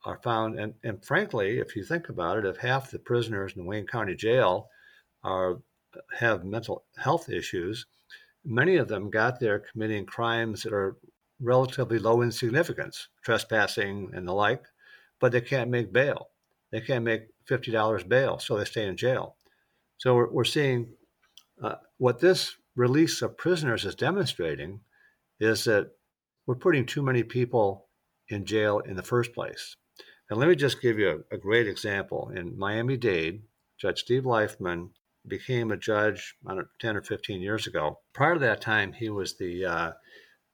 are 0.04 0.20
found, 0.22 0.60
and, 0.60 0.74
and 0.84 1.04
frankly, 1.04 1.58
if 1.58 1.74
you 1.74 1.82
think 1.82 2.08
about 2.08 2.38
it, 2.38 2.44
if 2.44 2.58
half 2.58 2.90
the 2.90 2.98
prisoners 2.98 3.54
in 3.56 3.62
the 3.62 3.68
Wayne 3.68 3.86
County 3.86 4.14
Jail 4.14 4.68
are 5.24 5.60
have 6.12 6.44
mental 6.44 6.84
health 6.96 7.28
issues, 7.28 7.86
many 8.46 8.76
of 8.76 8.88
them 8.88 9.10
got 9.10 9.40
there 9.40 9.58
committing 9.58 10.06
crimes 10.06 10.62
that 10.62 10.72
are 10.72 10.96
relatively 11.40 11.98
low 11.98 12.22
in 12.22 12.32
significance, 12.32 13.08
trespassing 13.22 14.10
and 14.14 14.26
the 14.26 14.32
like, 14.32 14.64
but 15.20 15.32
they 15.32 15.40
can't 15.40 15.70
make 15.70 15.92
bail. 15.92 16.28
They 16.72 16.80
can't 16.80 17.04
make 17.04 17.28
fifty 17.46 17.70
dollars 17.70 18.04
bail, 18.04 18.38
so 18.38 18.56
they 18.56 18.64
stay 18.64 18.86
in 18.86 18.96
jail. 18.96 19.36
So 19.98 20.14
we're, 20.14 20.30
we're 20.30 20.44
seeing 20.44 20.88
uh, 21.62 21.76
what 21.98 22.20
this 22.20 22.56
release 22.74 23.22
of 23.22 23.36
prisoners 23.36 23.84
is 23.84 23.94
demonstrating 23.94 24.80
is 25.40 25.64
that 25.64 25.90
we're 26.46 26.54
putting 26.54 26.86
too 26.86 27.02
many 27.02 27.22
people 27.22 27.88
in 28.28 28.44
jail 28.44 28.80
in 28.80 28.96
the 28.96 29.02
first 29.02 29.32
place. 29.32 29.76
And 30.28 30.38
let 30.38 30.48
me 30.48 30.56
just 30.56 30.82
give 30.82 30.98
you 30.98 31.24
a, 31.30 31.34
a 31.34 31.38
great 31.38 31.68
example. 31.68 32.30
In 32.34 32.58
Miami 32.58 32.96
Dade, 32.96 33.42
Judge 33.78 34.00
Steve 34.00 34.24
Leifman 34.24 34.90
became 35.28 35.70
a 35.70 35.76
judge 35.76 36.36
know, 36.42 36.64
10 36.80 36.96
or 36.96 37.02
15 37.02 37.40
years 37.40 37.66
ago. 37.66 38.00
Prior 38.12 38.34
to 38.34 38.40
that 38.40 38.60
time, 38.60 38.92
he 38.92 39.08
was 39.08 39.36
the 39.36 39.64
uh, 39.64 39.92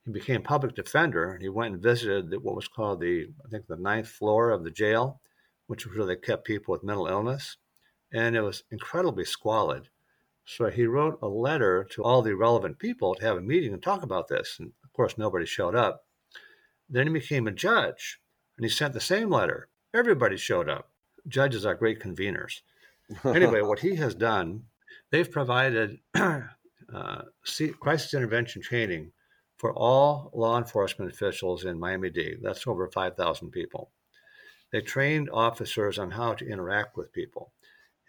he 0.05 0.11
became 0.11 0.43
public 0.43 0.75
defender. 0.75 1.39
He 1.41 1.49
went 1.49 1.75
and 1.75 1.83
visited 1.83 2.33
what 2.43 2.57
was 2.57 2.69
called 2.69 3.01
the 3.01 3.29
I 3.45 3.49
think 3.49 3.67
the 3.67 3.77
ninth 3.77 4.09
floor 4.09 4.51
of 4.51 4.65
the 4.65 4.71
jail, 4.71 5.21
which 5.67 5.87
was 5.87 5.97
where 5.97 6.07
they 6.07 6.17
kept 6.17 6.45
people 6.45 6.73
with 6.73 6.83
mental 6.83 7.07
illness, 7.07 7.57
and 8.13 8.37
it 8.37 8.43
was 8.43 8.65
incredibly 8.71 9.25
squalid. 9.25 9.89
So 10.45 10.71
he 10.71 10.87
wrote 10.87 11.19
a 11.23 11.29
letter 11.29 11.85
to 11.93 12.03
all 12.03 12.21
the 12.21 12.35
relevant 12.35 12.81
people 12.81 13.15
to 13.15 13.25
have 13.25 13.37
a 13.37 13.41
meeting 13.41 13.73
and 13.73 13.83
talk 13.83 14.03
about 14.03 14.27
this. 14.27 14.57
And 14.59 14.73
of 14.83 14.93
course, 14.93 15.17
nobody 15.17 15.47
showed 15.47 15.77
up. 15.77 16.05
Then 16.89 17.07
he 17.07 17.13
became 17.13 17.47
a 17.47 17.53
judge 17.53 18.21
and 18.57 18.65
he 18.65 18.71
sent 18.71 18.93
the 18.93 19.01
same 19.01 19.31
letter. 19.31 19.69
Everybody 19.95 20.37
showed 20.37 20.69
up. 20.69 20.91
Judges 21.29 21.65
are 21.65 21.77
great 21.77 22.01
conveners. 22.01 22.63
Anyway, 23.25 23.61
what 23.63 23.81
he 23.81 23.97
has 23.97 24.15
done, 24.15 24.65
they've 25.11 25.31
provided 25.31 25.99
uh, 26.15 27.23
crisis 27.81 28.15
intervention 28.15 28.63
training 28.63 29.13
for 29.57 29.73
all 29.73 30.31
law 30.35 30.59
enforcement 30.59 31.13
officials 31.13 31.65
in 31.65 31.79
Miami 31.79 32.11
Dade. 32.11 32.39
That's 32.43 32.67
over 32.67 32.89
5,000 32.89 33.51
people. 33.51 33.93
They 34.73 34.81
trained 34.81 35.31
officers 35.31 35.99
on 35.99 36.11
how 36.11 36.35
to 36.35 36.49
interact 36.49 36.97
with 36.97 37.13
people. 37.13 37.53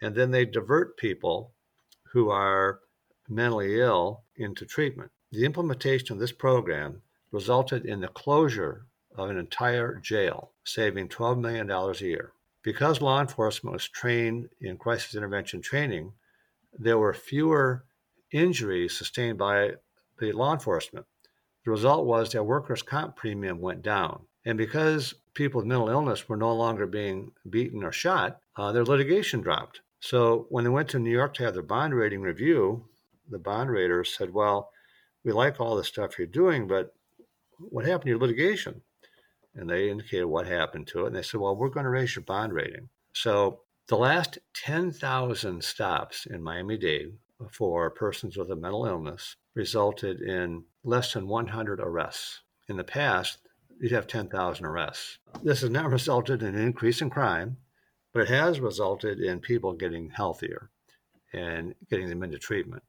And 0.02 0.14
then 0.14 0.30
they 0.30 0.44
divert 0.44 0.96
people 0.96 1.52
who 2.12 2.30
are 2.30 2.80
mentally 3.28 3.80
ill 3.80 4.24
into 4.36 4.64
treatment. 4.64 5.10
The 5.30 5.44
implementation 5.44 6.12
of 6.12 6.20
this 6.20 6.32
program 6.32 7.02
resulted 7.30 7.84
in 7.84 8.00
the 8.00 8.08
closure 8.08 8.86
of 9.16 9.30
an 9.30 9.38
entire 9.38 9.96
jail, 9.96 10.52
saving 10.64 11.08
$12 11.08 11.40
million 11.40 11.70
a 11.70 11.92
year. 11.98 12.32
Because 12.64 13.02
law 13.02 13.20
enforcement 13.20 13.74
was 13.74 13.86
trained 13.86 14.48
in 14.60 14.78
crisis 14.78 15.14
intervention 15.14 15.60
training, 15.60 16.12
there 16.76 16.98
were 16.98 17.12
fewer 17.12 17.84
injuries 18.32 18.96
sustained 18.96 19.38
by 19.38 19.72
the 20.18 20.32
law 20.32 20.54
enforcement. 20.54 21.06
The 21.64 21.70
result 21.70 22.06
was 22.06 22.32
their 22.32 22.42
workers' 22.42 22.82
comp 22.82 23.16
premium 23.16 23.60
went 23.60 23.82
down. 23.82 24.22
And 24.46 24.58
because 24.58 25.14
people 25.34 25.60
with 25.60 25.68
mental 25.68 25.90
illness 25.90 26.28
were 26.28 26.36
no 26.36 26.54
longer 26.54 26.86
being 26.86 27.32
beaten 27.48 27.84
or 27.84 27.92
shot, 27.92 28.40
uh, 28.56 28.72
their 28.72 28.84
litigation 28.84 29.42
dropped. 29.42 29.80
So 30.00 30.46
when 30.48 30.64
they 30.64 30.70
went 30.70 30.88
to 30.90 30.98
New 30.98 31.10
York 31.10 31.34
to 31.34 31.44
have 31.44 31.54
their 31.54 31.62
bond 31.62 31.94
rating 31.94 32.22
review, 32.22 32.86
the 33.28 33.38
bond 33.38 33.70
raters 33.70 34.14
said, 34.16 34.32
Well, 34.32 34.70
we 35.22 35.32
like 35.32 35.60
all 35.60 35.76
the 35.76 35.84
stuff 35.84 36.18
you're 36.18 36.26
doing, 36.26 36.66
but 36.66 36.94
what 37.58 37.84
happened 37.84 38.04
to 38.04 38.10
your 38.10 38.18
litigation? 38.18 38.82
And 39.54 39.70
they 39.70 39.90
indicated 39.90 40.26
what 40.26 40.46
happened 40.46 40.86
to 40.88 41.04
it. 41.04 41.08
And 41.08 41.16
they 41.16 41.22
said, 41.22 41.40
Well, 41.40 41.56
we're 41.56 41.68
going 41.68 41.84
to 41.84 41.90
raise 41.90 42.16
your 42.16 42.24
bond 42.24 42.52
rating. 42.52 42.88
So 43.12 43.60
the 43.88 43.96
last 43.96 44.38
10,000 44.54 45.62
stops 45.62 46.26
in 46.26 46.42
Miami 46.42 46.76
Dade 46.76 47.12
for 47.50 47.90
persons 47.90 48.36
with 48.36 48.50
a 48.50 48.56
mental 48.56 48.86
illness 48.86 49.36
resulted 49.54 50.20
in 50.20 50.64
less 50.82 51.12
than 51.12 51.28
100 51.28 51.80
arrests. 51.80 52.40
In 52.68 52.76
the 52.76 52.84
past, 52.84 53.38
you'd 53.80 53.92
have 53.92 54.06
10,000 54.06 54.64
arrests. 54.64 55.18
This 55.42 55.60
has 55.60 55.70
not 55.70 55.90
resulted 55.90 56.42
in 56.42 56.54
an 56.54 56.60
increase 56.60 57.00
in 57.00 57.10
crime 57.10 57.58
but 58.14 58.22
it 58.22 58.28
has 58.28 58.60
resulted 58.60 59.18
in 59.18 59.40
people 59.40 59.72
getting 59.74 60.08
healthier 60.08 60.70
and 61.32 61.74
getting 61.90 62.08
them 62.08 62.22
into 62.22 62.38
treatment. 62.38 62.82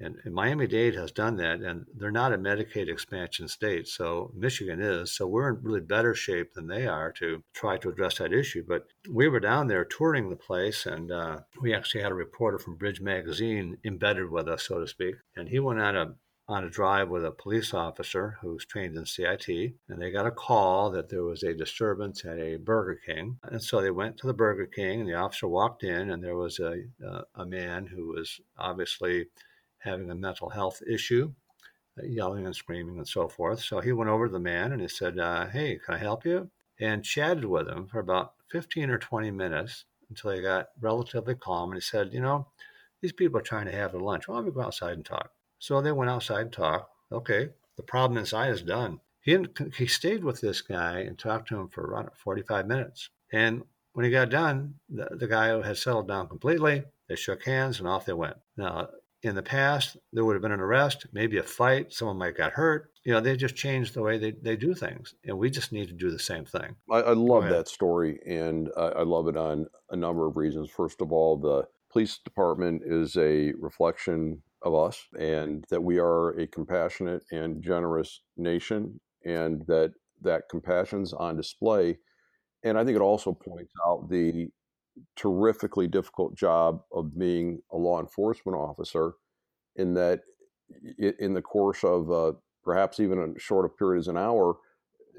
And, 0.00 0.16
and 0.24 0.34
Miami 0.34 0.66
Dade 0.66 0.94
has 0.94 1.12
done 1.12 1.36
that, 1.36 1.60
and 1.60 1.84
they're 1.94 2.10
not 2.10 2.32
a 2.32 2.38
Medicaid 2.38 2.88
expansion 2.88 3.48
state. 3.48 3.86
So 3.86 4.32
Michigan 4.34 4.80
is. 4.80 5.12
So 5.12 5.26
we're 5.26 5.50
in 5.50 5.62
really 5.62 5.80
better 5.80 6.14
shape 6.14 6.54
than 6.54 6.66
they 6.66 6.86
are 6.86 7.12
to 7.12 7.42
try 7.52 7.76
to 7.78 7.90
address 7.90 8.18
that 8.18 8.32
issue. 8.32 8.64
But 8.66 8.86
we 9.10 9.28
were 9.28 9.40
down 9.40 9.68
there 9.68 9.84
touring 9.84 10.30
the 10.30 10.36
place, 10.36 10.86
and 10.86 11.12
uh, 11.12 11.40
we 11.60 11.74
actually 11.74 12.02
had 12.02 12.12
a 12.12 12.16
reporter 12.16 12.58
from 12.58 12.76
Bridge 12.76 13.00
Magazine 13.00 13.76
embedded 13.84 14.30
with 14.30 14.48
us, 14.48 14.66
so 14.66 14.80
to 14.80 14.86
speak. 14.86 15.16
And 15.36 15.48
he 15.48 15.58
went 15.58 15.80
on 15.80 15.96
a, 15.96 16.14
on 16.48 16.64
a 16.64 16.70
drive 16.70 17.10
with 17.10 17.24
a 17.24 17.30
police 17.30 17.74
officer 17.74 18.38
who's 18.40 18.64
trained 18.64 18.96
in 18.96 19.04
CIT, 19.04 19.48
and 19.88 20.00
they 20.00 20.10
got 20.10 20.26
a 20.26 20.30
call 20.30 20.90
that 20.92 21.10
there 21.10 21.24
was 21.24 21.42
a 21.42 21.54
disturbance 21.54 22.24
at 22.24 22.38
a 22.38 22.56
Burger 22.56 22.98
King. 23.06 23.38
And 23.44 23.62
so 23.62 23.82
they 23.82 23.90
went 23.90 24.16
to 24.18 24.26
the 24.26 24.34
Burger 24.34 24.66
King, 24.66 25.00
and 25.00 25.08
the 25.08 25.14
officer 25.14 25.46
walked 25.46 25.84
in, 25.84 26.10
and 26.10 26.24
there 26.24 26.36
was 26.36 26.58
a, 26.58 26.84
a, 27.06 27.22
a 27.34 27.46
man 27.46 27.86
who 27.86 28.08
was 28.14 28.40
obviously 28.58 29.26
having 29.80 30.10
a 30.10 30.14
mental 30.14 30.48
health 30.48 30.82
issue, 30.88 31.32
uh, 31.98 32.06
yelling 32.06 32.46
and 32.46 32.54
screaming 32.54 32.98
and 32.98 33.08
so 33.08 33.28
forth. 33.28 33.60
So 33.60 33.80
he 33.80 33.92
went 33.92 34.10
over 34.10 34.26
to 34.26 34.32
the 34.32 34.38
man 34.38 34.72
and 34.72 34.80
he 34.80 34.88
said, 34.88 35.18
uh, 35.18 35.46
Hey, 35.46 35.78
can 35.84 35.94
I 35.94 35.98
help 35.98 36.24
you? 36.24 36.50
And 36.78 37.04
chatted 37.04 37.44
with 37.44 37.68
him 37.68 37.86
for 37.86 37.98
about 38.00 38.34
15 38.50 38.90
or 38.90 38.98
20 38.98 39.30
minutes 39.30 39.84
until 40.08 40.32
he 40.32 40.40
got 40.42 40.68
relatively 40.80 41.34
calm. 41.34 41.70
And 41.70 41.76
he 41.76 41.80
said, 41.80 42.12
You 42.12 42.20
know, 42.20 42.48
these 43.00 43.12
people 43.12 43.38
are 43.38 43.42
trying 43.42 43.66
to 43.66 43.72
have 43.72 43.92
their 43.92 44.00
lunch. 44.00 44.28
Why 44.28 44.36
don't 44.36 44.46
we 44.46 44.52
go 44.52 44.62
outside 44.62 44.92
and 44.92 45.04
talk? 45.04 45.30
So 45.58 45.80
they 45.80 45.92
went 45.92 46.10
outside 46.10 46.42
and 46.42 46.52
talked. 46.52 46.92
Okay, 47.12 47.50
the 47.76 47.82
problem 47.82 48.18
inside 48.18 48.50
is 48.50 48.62
done. 48.62 49.00
He, 49.20 49.36
he 49.76 49.86
stayed 49.86 50.24
with 50.24 50.40
this 50.40 50.62
guy 50.62 51.00
and 51.00 51.18
talked 51.18 51.48
to 51.48 51.58
him 51.58 51.68
for 51.68 51.82
around 51.82 52.10
45 52.14 52.66
minutes. 52.66 53.10
And 53.32 53.64
when 53.92 54.04
he 54.04 54.10
got 54.10 54.30
done, 54.30 54.74
the, 54.88 55.08
the 55.12 55.26
guy 55.26 55.48
had 55.62 55.76
settled 55.76 56.08
down 56.08 56.28
completely. 56.28 56.84
They 57.08 57.16
shook 57.16 57.44
hands 57.44 57.78
and 57.78 57.88
off 57.88 58.06
they 58.06 58.12
went. 58.12 58.36
Now, 58.56 58.88
in 59.22 59.34
the 59.34 59.42
past, 59.42 59.96
there 60.12 60.24
would 60.24 60.34
have 60.34 60.42
been 60.42 60.52
an 60.52 60.60
arrest, 60.60 61.06
maybe 61.12 61.36
a 61.38 61.42
fight, 61.42 61.92
someone 61.92 62.16
might 62.16 62.26
have 62.26 62.36
got 62.36 62.52
hurt. 62.52 62.90
You 63.04 63.12
know, 63.12 63.20
they 63.20 63.36
just 63.36 63.54
changed 63.54 63.94
the 63.94 64.02
way 64.02 64.18
they, 64.18 64.32
they 64.32 64.56
do 64.56 64.74
things. 64.74 65.14
And 65.24 65.38
we 65.38 65.50
just 65.50 65.72
need 65.72 65.88
to 65.88 65.94
do 65.94 66.10
the 66.10 66.18
same 66.18 66.44
thing. 66.44 66.76
I, 66.90 66.98
I 67.00 67.12
love 67.12 67.48
that 67.48 67.68
story. 67.68 68.18
And 68.26 68.70
I, 68.76 68.86
I 68.86 69.02
love 69.02 69.28
it 69.28 69.36
on 69.36 69.66
a 69.90 69.96
number 69.96 70.26
of 70.26 70.36
reasons. 70.36 70.70
First 70.70 71.02
of 71.02 71.12
all, 71.12 71.36
the 71.36 71.66
police 71.92 72.18
department 72.18 72.82
is 72.84 73.16
a 73.16 73.52
reflection 73.58 74.42
of 74.62 74.74
us 74.74 74.98
and 75.18 75.64
that 75.70 75.82
we 75.82 75.98
are 75.98 76.30
a 76.38 76.46
compassionate 76.46 77.22
and 77.30 77.62
generous 77.62 78.22
nation 78.36 79.00
and 79.24 79.62
that 79.66 79.92
that 80.22 80.42
compassion's 80.50 81.12
on 81.12 81.36
display. 81.36 81.98
And 82.62 82.78
I 82.78 82.84
think 82.84 82.96
it 82.96 83.02
also 83.02 83.32
points 83.32 83.72
out 83.86 84.08
the 84.10 84.48
terrifically 85.16 85.86
difficult 85.86 86.34
job 86.34 86.82
of 86.92 87.18
being 87.18 87.60
a 87.72 87.76
law 87.76 88.00
enforcement 88.00 88.56
officer 88.56 89.14
in 89.76 89.94
that 89.94 90.20
in 90.98 91.34
the 91.34 91.42
course 91.42 91.82
of 91.84 92.10
uh, 92.10 92.32
perhaps 92.62 93.00
even 93.00 93.18
a 93.18 93.40
short 93.40 93.76
period 93.76 94.00
as 94.00 94.08
an 94.08 94.16
hour 94.16 94.56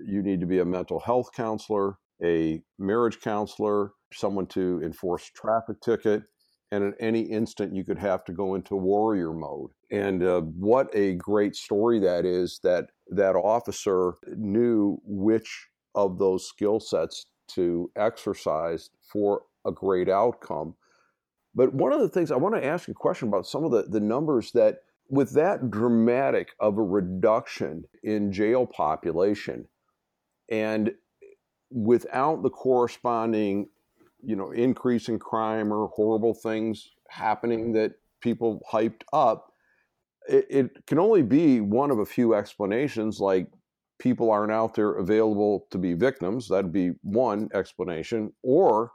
you 0.06 0.24
need 0.24 0.40
to 0.40 0.46
be 0.46 0.60
a 0.60 0.66
mental 0.66 1.00
health 1.00 1.30
counselor 1.36 1.98
a 2.24 2.62
marriage 2.80 3.20
counselor 3.20 3.92
someone 4.14 4.46
to 4.48 4.82
enforce 4.84 5.30
traffic 5.30 5.80
ticket 5.82 6.24
and 6.72 6.86
at 6.86 6.94
any 7.00 7.22
instant 7.22 7.76
you 7.76 7.84
could 7.84 8.00
have 8.00 8.24
to 8.26 8.32
go 8.32 8.56
into 8.56 8.76
warrior 8.76 9.34
mode. 9.34 9.72
And 9.92 10.24
uh, 10.24 10.42
what 10.42 10.90
a 10.94 11.16
great 11.16 11.56
story 11.56 12.00
that 12.00 12.26
is 12.26 12.60
that 12.64 12.88
that 13.10 13.36
officer 13.36 14.14
knew 14.28 15.00
which 15.06 15.68
of 15.96 16.18
those 16.18 16.48
skill 16.48 16.80
sets 16.80 17.26
to 17.50 17.92
exercise 17.98 18.90
for 19.12 19.42
a 19.66 19.72
great 19.72 20.10
outcome. 20.10 20.76
But 21.54 21.74
one 21.74 21.92
of 21.92 22.00
the 22.00 22.10
things 22.10 22.32
I 22.32 22.38
want 22.38 22.56
to 22.56 22.66
ask 22.66 22.88
a 22.88 22.94
question 22.94 23.28
about 23.28 23.46
some 23.46 23.64
of 23.64 23.72
the, 23.72 23.84
the 23.84 24.00
numbers 24.00 24.52
that, 24.54 24.84
with 25.10 25.34
that 25.34 25.70
dramatic 25.70 26.52
of 26.60 26.78
a 26.78 26.84
reduction 26.84 27.84
in 28.04 28.32
jail 28.32 28.66
population, 28.66 29.68
and 30.50 30.94
without 31.70 32.44
the 32.44 32.50
corresponding, 32.50 33.68
you 34.24 34.36
know, 34.36 34.52
increase 34.52 35.10
in 35.10 35.20
crime 35.20 35.74
or 35.74 35.88
horrible 35.88 36.34
things 36.34 36.92
happening 37.10 37.74
that 37.74 37.94
people 38.22 38.62
hyped 38.72 39.02
up, 39.12 39.52
it, 40.30 40.46
it 40.50 40.88
can 40.88 41.00
only 41.00 41.22
be 41.22 41.60
one 41.60 41.92
of 41.92 42.00
a 42.00 42.06
few 42.06 42.34
explanations. 42.34 43.20
Like 43.20 43.48
people 44.00 44.32
aren't 44.32 44.52
out 44.52 44.76
there 44.76 44.94
available 44.94 45.68
to 45.72 45.78
be 45.78 45.94
victims. 45.94 46.48
That'd 46.48 46.72
be 46.72 46.92
one 47.02 47.50
explanation, 47.54 48.32
or 48.44 48.92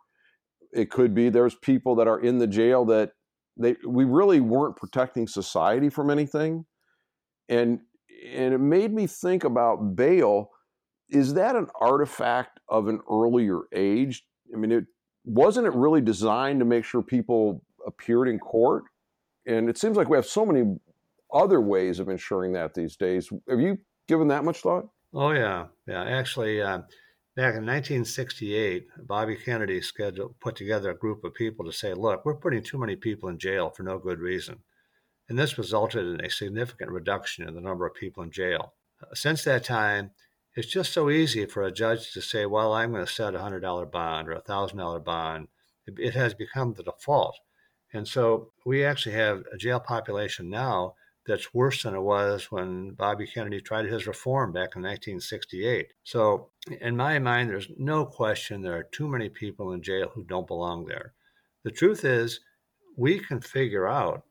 it 0.76 0.90
could 0.90 1.14
be 1.14 1.28
there's 1.28 1.54
people 1.54 1.94
that 1.96 2.06
are 2.06 2.20
in 2.20 2.38
the 2.38 2.46
jail 2.46 2.84
that 2.84 3.12
they 3.56 3.76
we 3.86 4.04
really 4.04 4.40
weren't 4.40 4.76
protecting 4.76 5.26
society 5.26 5.88
from 5.88 6.10
anything. 6.10 6.66
And 7.48 7.80
and 8.34 8.54
it 8.54 8.58
made 8.58 8.92
me 8.92 9.06
think 9.06 9.44
about 9.44 9.96
bail. 9.96 10.50
Is 11.08 11.34
that 11.34 11.56
an 11.56 11.68
artifact 11.80 12.60
of 12.68 12.88
an 12.88 13.00
earlier 13.10 13.60
age? 13.72 14.24
I 14.54 14.58
mean 14.58 14.72
it 14.72 14.84
wasn't 15.24 15.66
it 15.66 15.74
really 15.74 16.00
designed 16.00 16.60
to 16.60 16.66
make 16.66 16.84
sure 16.84 17.02
people 17.02 17.62
appeared 17.86 18.28
in 18.28 18.38
court? 18.38 18.84
And 19.46 19.70
it 19.70 19.78
seems 19.78 19.96
like 19.96 20.08
we 20.08 20.16
have 20.16 20.26
so 20.26 20.44
many 20.44 20.76
other 21.32 21.60
ways 21.60 21.98
of 21.98 22.08
ensuring 22.08 22.52
that 22.52 22.74
these 22.74 22.96
days. 22.96 23.30
Have 23.48 23.60
you 23.60 23.78
given 24.08 24.28
that 24.28 24.44
much 24.44 24.60
thought? 24.60 24.88
Oh 25.14 25.30
yeah. 25.30 25.66
Yeah 25.86 26.04
actually 26.04 26.60
uh, 26.60 26.80
Back 27.36 27.52
in 27.54 27.66
1968, 27.66 28.86
Bobby 29.06 29.36
Kennedy 29.36 29.82
scheduled, 29.82 30.40
put 30.40 30.56
together 30.56 30.90
a 30.90 30.96
group 30.96 31.22
of 31.22 31.34
people 31.34 31.66
to 31.66 31.72
say, 31.72 31.92
look, 31.92 32.24
we're 32.24 32.34
putting 32.34 32.62
too 32.62 32.78
many 32.78 32.96
people 32.96 33.28
in 33.28 33.38
jail 33.38 33.68
for 33.68 33.82
no 33.82 33.98
good 33.98 34.20
reason. 34.20 34.60
And 35.28 35.38
this 35.38 35.58
resulted 35.58 36.06
in 36.06 36.24
a 36.24 36.30
significant 36.30 36.90
reduction 36.90 37.46
in 37.46 37.54
the 37.54 37.60
number 37.60 37.84
of 37.86 37.92
people 37.92 38.22
in 38.22 38.30
jail. 38.30 38.72
Since 39.12 39.44
that 39.44 39.64
time, 39.64 40.12
it's 40.54 40.68
just 40.68 40.94
so 40.94 41.10
easy 41.10 41.44
for 41.44 41.62
a 41.62 41.70
judge 41.70 42.10
to 42.12 42.22
say, 42.22 42.46
well, 42.46 42.72
I'm 42.72 42.92
going 42.92 43.04
to 43.04 43.12
set 43.12 43.34
a 43.34 43.38
$100 43.38 43.92
bond 43.92 44.28
or 44.28 44.32
a 44.32 44.42
$1,000 44.42 45.04
bond. 45.04 45.48
It 45.86 46.14
has 46.14 46.32
become 46.32 46.72
the 46.72 46.84
default. 46.84 47.36
And 47.92 48.08
so 48.08 48.52
we 48.64 48.82
actually 48.82 49.14
have 49.16 49.44
a 49.52 49.58
jail 49.58 49.78
population 49.78 50.48
now 50.48 50.94
that's 51.26 51.54
worse 51.54 51.82
than 51.82 51.94
it 51.94 52.00
was 52.00 52.50
when 52.50 52.90
Bobby 52.90 53.26
Kennedy 53.26 53.60
tried 53.60 53.86
his 53.86 54.06
reform 54.06 54.52
back 54.52 54.76
in 54.76 54.82
1968. 54.82 55.92
So, 56.04 56.50
in 56.80 56.96
my 56.96 57.18
mind, 57.18 57.50
there's 57.50 57.70
no 57.76 58.04
question 58.04 58.62
there 58.62 58.76
are 58.76 58.84
too 58.84 59.08
many 59.08 59.28
people 59.28 59.72
in 59.72 59.82
jail 59.82 60.10
who 60.14 60.24
don't 60.24 60.46
belong 60.46 60.86
there. 60.86 61.14
The 61.64 61.70
truth 61.70 62.04
is, 62.04 62.40
we 62.96 63.18
can 63.18 63.40
figure 63.40 63.86
out 63.86 64.24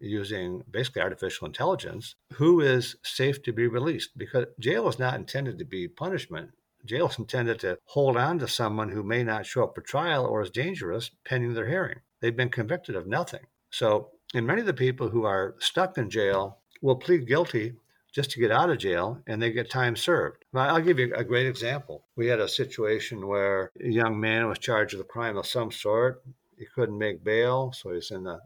using 0.00 0.62
basically 0.70 1.02
artificial 1.02 1.46
intelligence 1.46 2.16
who 2.34 2.60
is 2.60 2.96
safe 3.02 3.42
to 3.42 3.52
be 3.52 3.66
released 3.66 4.10
because 4.16 4.46
jail 4.58 4.88
is 4.88 4.98
not 4.98 5.14
intended 5.14 5.58
to 5.58 5.64
be 5.64 5.88
punishment. 5.88 6.50
Jail 6.84 7.08
is 7.08 7.18
intended 7.18 7.60
to 7.60 7.78
hold 7.84 8.16
on 8.16 8.38
to 8.40 8.48
someone 8.48 8.90
who 8.90 9.02
may 9.02 9.22
not 9.22 9.46
show 9.46 9.64
up 9.64 9.74
for 9.74 9.82
trial 9.82 10.26
or 10.26 10.42
is 10.42 10.50
dangerous 10.50 11.10
pending 11.24 11.54
their 11.54 11.68
hearing. 11.68 12.00
They've 12.20 12.36
been 12.36 12.48
convicted 12.48 12.96
of 12.96 13.06
nothing. 13.06 13.46
So 13.70 14.10
and 14.34 14.46
many 14.46 14.60
of 14.60 14.66
the 14.66 14.74
people 14.74 15.08
who 15.08 15.24
are 15.24 15.54
stuck 15.58 15.98
in 15.98 16.08
jail 16.08 16.58
will 16.80 16.96
plead 16.96 17.26
guilty 17.26 17.74
just 18.12 18.30
to 18.30 18.40
get 18.40 18.50
out 18.50 18.70
of 18.70 18.78
jail 18.78 19.18
and 19.26 19.40
they 19.40 19.52
get 19.52 19.70
time 19.70 19.96
served. 19.96 20.44
I'll 20.54 20.80
give 20.80 20.98
you 20.98 21.14
a 21.14 21.24
great 21.24 21.46
example. 21.46 22.04
We 22.16 22.26
had 22.26 22.40
a 22.40 22.48
situation 22.48 23.26
where 23.26 23.70
a 23.80 23.88
young 23.88 24.20
man 24.20 24.48
was 24.48 24.58
charged 24.58 24.94
with 24.94 25.02
a 25.02 25.08
crime 25.08 25.36
of 25.36 25.46
some 25.46 25.70
sort. 25.70 26.22
He 26.58 26.66
couldn't 26.66 26.98
make 26.98 27.24
bail, 27.24 27.72
so 27.72 27.92
he's 27.92 28.10
in 28.10 28.24
the 28.24 28.38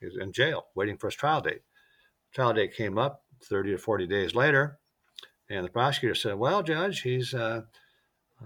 he 0.00 0.06
was 0.06 0.16
in 0.16 0.32
jail 0.32 0.66
waiting 0.74 0.96
for 0.96 1.08
his 1.08 1.16
trial 1.16 1.40
date. 1.40 1.62
Trial 2.32 2.52
date 2.52 2.74
came 2.74 2.98
up 2.98 3.24
30 3.44 3.72
or 3.74 3.78
40 3.78 4.06
days 4.06 4.34
later, 4.34 4.78
and 5.48 5.64
the 5.64 5.70
prosecutor 5.70 6.14
said, 6.14 6.34
"Well, 6.34 6.62
judge, 6.62 7.00
he's 7.02 7.34
uh, 7.34 7.62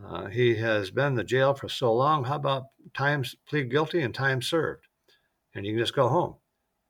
uh, 0.05 0.27
he 0.27 0.55
has 0.57 0.91
been 0.91 1.09
in 1.09 1.15
the 1.17 1.25
jail 1.25 1.55
for 1.55 1.69
so 1.69 1.93
long. 1.93 2.25
How 2.25 2.37
about 2.37 2.67
times 2.95 3.35
plead 3.47 3.71
guilty 3.71 4.01
and 4.01 4.15
time 4.15 4.41
served, 4.41 4.87
and 5.55 5.67
you 5.67 5.73
can 5.73 5.81
just 5.81 5.95
go 5.95 6.09
home." 6.09 6.37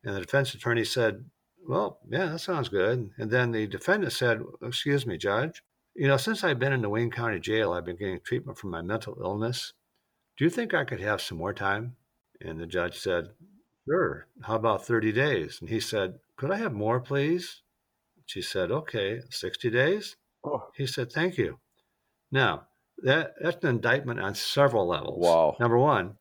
And 0.05 0.15
the 0.15 0.21
defense 0.21 0.55
attorney 0.55 0.85
said, 0.85 1.25
Well, 1.67 2.01
yeah, 2.09 2.27
that 2.27 2.41
sounds 2.41 2.69
good. 2.69 3.11
And 3.19 3.31
then 3.31 3.53
the 3.53 3.67
defendant 3.67 4.13
said, 4.13 4.43
Excuse 4.63 5.07
me, 5.07 5.17
Judge, 5.17 5.63
you 5.95 6.09
know, 6.09 6.17
since 6.17 6.43
I've 6.43 6.59
been 6.59 6.73
in 6.73 6.83
the 6.83 6.89
Wayne 6.89 7.11
County 7.11 7.39
Jail, 7.39 7.73
I've 7.73 7.85
been 7.85 7.97
getting 7.97 8.21
treatment 8.21 8.59
for 8.59 8.69
my 8.69 8.83
mental 8.83 9.17
illness. 9.21 9.75
Do 10.37 10.45
you 10.45 10.51
think 10.51 10.73
I 10.73 10.85
could 10.85 11.01
have 11.01 11.21
some 11.21 11.39
more 11.39 11.53
time? 11.53 11.97
And 12.41 12.59
the 12.59 12.67
judge 12.67 12.99
said, 12.99 13.29
Sure. 13.89 14.27
How 14.43 14.57
about 14.57 14.87
30 14.87 15.13
days? 15.13 15.59
And 15.61 15.69
he 15.69 15.81
said, 15.81 16.19
Could 16.37 16.51
I 16.51 16.57
have 16.57 16.73
more, 16.73 17.01
please? 17.01 17.63
She 18.27 18.43
said, 18.43 18.71
Okay, 18.71 19.21
60 19.31 19.71
days? 19.71 20.17
Oh. 20.45 20.69
He 20.77 20.87
said, 20.87 21.13
Thank 21.13 21.37
you. 21.37 21.59
Now, 22.31 22.67
that, 22.99 23.35
that's 23.41 23.63
an 23.63 23.71
indictment 23.71 24.21
on 24.21 24.35
several 24.35 24.89
levels. 24.89 25.25
Wow. 25.25 25.57
Number 25.61 25.79
one, 25.79 26.17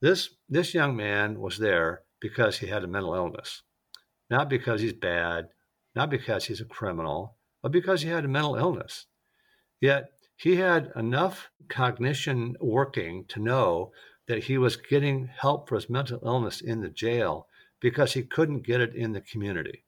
this, 0.00 0.30
this 0.48 0.74
young 0.74 0.96
man 0.96 1.38
was 1.40 1.58
there 1.58 2.02
because 2.22 2.58
he 2.58 2.68
had 2.68 2.84
a 2.84 2.86
mental 2.86 3.14
illness, 3.14 3.62
not 4.30 4.48
because 4.48 4.80
he's 4.80 4.92
bad, 4.92 5.48
not 5.94 6.08
because 6.08 6.46
he's 6.46 6.60
a 6.60 6.64
criminal, 6.64 7.36
but 7.62 7.72
because 7.72 8.02
he 8.02 8.08
had 8.08 8.24
a 8.24 8.28
mental 8.28 8.54
illness. 8.54 9.06
Yet 9.80 10.12
he 10.36 10.56
had 10.56 10.92
enough 10.96 11.50
cognition 11.68 12.56
working 12.60 13.24
to 13.26 13.40
know 13.40 13.92
that 14.28 14.44
he 14.44 14.56
was 14.56 14.76
getting 14.76 15.26
help 15.26 15.68
for 15.68 15.74
his 15.74 15.90
mental 15.90 16.20
illness 16.24 16.60
in 16.60 16.80
the 16.80 16.88
jail 16.88 17.48
because 17.80 18.12
he 18.12 18.22
couldn't 18.22 18.64
get 18.64 18.80
it 18.80 18.94
in 18.94 19.12
the 19.12 19.20
community. 19.20 19.84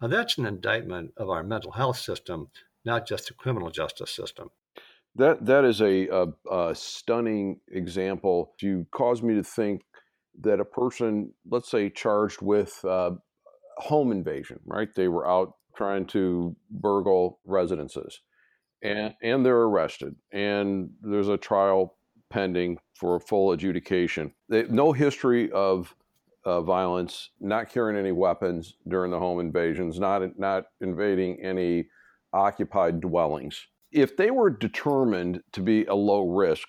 Now, 0.00 0.08
that's 0.08 0.36
an 0.38 0.46
indictment 0.46 1.12
of 1.16 1.30
our 1.30 1.42
mental 1.42 1.72
health 1.72 1.98
system, 1.98 2.50
not 2.84 3.06
just 3.06 3.28
the 3.28 3.34
criminal 3.34 3.70
justice 3.70 4.10
system. 4.10 4.50
That 5.16 5.46
that 5.46 5.64
is 5.64 5.80
a, 5.80 6.06
a, 6.08 6.26
a 6.50 6.74
stunning 6.74 7.60
example. 7.72 8.54
You 8.60 8.86
caused 8.92 9.24
me 9.24 9.34
to 9.34 9.42
think 9.42 9.82
that 10.40 10.60
a 10.60 10.64
person, 10.64 11.32
let's 11.50 11.70
say, 11.70 11.90
charged 11.90 12.42
with 12.42 12.84
uh, 12.84 13.10
home 13.78 14.12
invasion, 14.12 14.60
right? 14.64 14.88
They 14.94 15.08
were 15.08 15.28
out 15.28 15.54
trying 15.76 16.06
to 16.06 16.56
burgle 16.70 17.38
residences 17.44 18.20
and, 18.82 19.14
and 19.22 19.44
they're 19.44 19.62
arrested. 19.62 20.16
And 20.32 20.90
there's 21.02 21.28
a 21.28 21.36
trial 21.36 21.96
pending 22.30 22.78
for 22.94 23.16
a 23.16 23.20
full 23.20 23.52
adjudication. 23.52 24.32
They, 24.48 24.64
no 24.64 24.92
history 24.92 25.50
of 25.52 25.94
uh, 26.44 26.62
violence, 26.62 27.30
not 27.40 27.70
carrying 27.70 27.98
any 27.98 28.12
weapons 28.12 28.74
during 28.86 29.10
the 29.10 29.18
home 29.18 29.40
invasions, 29.40 29.98
not, 29.98 30.22
not 30.38 30.64
invading 30.80 31.40
any 31.42 31.86
occupied 32.32 33.00
dwellings. 33.00 33.66
If 33.90 34.16
they 34.16 34.30
were 34.30 34.50
determined 34.50 35.42
to 35.52 35.60
be 35.60 35.84
a 35.86 35.94
low 35.94 36.28
risk, 36.28 36.68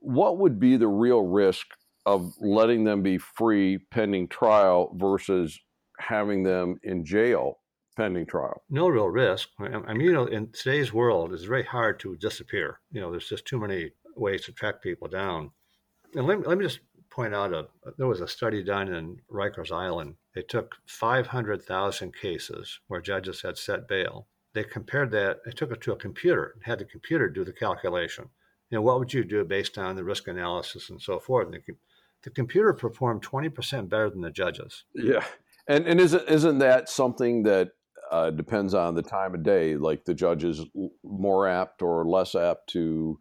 what 0.00 0.38
would 0.38 0.58
be 0.58 0.76
the 0.76 0.88
real 0.88 1.22
risk 1.22 1.66
of 2.06 2.32
letting 2.40 2.84
them 2.84 3.02
be 3.02 3.18
free 3.18 3.78
pending 3.90 4.28
trial 4.28 4.94
versus 4.96 5.58
having 5.98 6.42
them 6.42 6.78
in 6.82 7.04
jail 7.04 7.58
pending 7.96 8.26
trial? 8.26 8.62
No 8.70 8.88
real 8.88 9.08
risk. 9.08 9.48
I 9.58 9.92
mean, 9.92 10.00
you 10.00 10.12
know, 10.12 10.26
in 10.26 10.50
today's 10.52 10.92
world, 10.92 11.32
it's 11.32 11.44
very 11.44 11.64
hard 11.64 12.00
to 12.00 12.16
disappear. 12.16 12.80
You 12.90 13.00
know, 13.00 13.10
there's 13.10 13.28
just 13.28 13.46
too 13.46 13.58
many 13.58 13.92
ways 14.16 14.44
to 14.44 14.52
track 14.52 14.82
people 14.82 15.08
down. 15.08 15.50
And 16.14 16.26
let 16.26 16.40
me, 16.40 16.46
let 16.46 16.58
me 16.58 16.64
just 16.64 16.80
point 17.10 17.34
out 17.34 17.52
a 17.52 17.66
there 17.98 18.06
was 18.06 18.20
a 18.20 18.28
study 18.28 18.62
done 18.62 18.88
in 18.88 19.20
Rikers 19.30 19.72
Island. 19.72 20.14
They 20.34 20.42
took 20.42 20.76
500,000 20.86 22.14
cases 22.14 22.80
where 22.86 23.00
judges 23.00 23.42
had 23.42 23.58
set 23.58 23.88
bail. 23.88 24.28
They 24.54 24.64
compared 24.64 25.10
that. 25.12 25.44
They 25.44 25.52
took 25.52 25.72
it 25.72 25.80
to 25.82 25.92
a 25.92 25.96
computer 25.96 26.52
and 26.54 26.64
had 26.64 26.78
the 26.78 26.84
computer 26.84 27.28
do 27.28 27.44
the 27.44 27.52
calculation. 27.52 28.28
You 28.70 28.78
know, 28.78 28.82
what 28.82 28.98
would 28.98 29.12
you 29.12 29.24
do 29.24 29.44
based 29.44 29.78
on 29.78 29.96
the 29.96 30.04
risk 30.04 30.28
analysis 30.28 30.90
and 30.90 31.02
so 31.02 31.18
forth? 31.18 31.46
And 31.46 31.54
the, 31.54 31.74
the 32.22 32.30
computer 32.30 32.72
performed 32.72 33.22
20% 33.22 33.88
better 33.88 34.10
than 34.10 34.20
the 34.20 34.30
judges. 34.30 34.84
Yeah. 34.94 35.24
And, 35.66 35.86
and 35.86 36.00
isn't, 36.00 36.28
isn't 36.28 36.58
that 36.58 36.88
something 36.88 37.42
that 37.44 37.70
uh, 38.10 38.30
depends 38.30 38.74
on 38.74 38.94
the 38.94 39.02
time 39.02 39.34
of 39.34 39.42
day? 39.42 39.76
Like 39.76 40.04
the 40.04 40.14
judge 40.14 40.44
is 40.44 40.64
more 41.02 41.48
apt 41.48 41.82
or 41.82 42.04
less 42.06 42.34
apt 42.34 42.68
to 42.70 43.18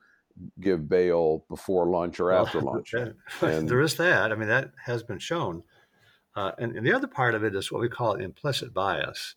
give 0.59 0.89
bail 0.89 1.45
before 1.49 1.89
lunch 1.89 2.19
or 2.19 2.31
after 2.31 2.59
well, 2.59 2.75
lunch. 2.75 2.93
and, 3.41 3.69
there 3.69 3.81
is 3.81 3.95
that. 3.97 4.31
I 4.31 4.35
mean, 4.35 4.49
that 4.49 4.71
has 4.85 5.03
been 5.03 5.19
shown. 5.19 5.63
Uh, 6.35 6.51
and, 6.57 6.75
and, 6.75 6.85
the 6.85 6.93
other 6.93 7.07
part 7.07 7.35
of 7.35 7.43
it 7.43 7.55
is 7.55 7.71
what 7.71 7.81
we 7.81 7.89
call 7.89 8.13
implicit 8.13 8.73
bias. 8.73 9.35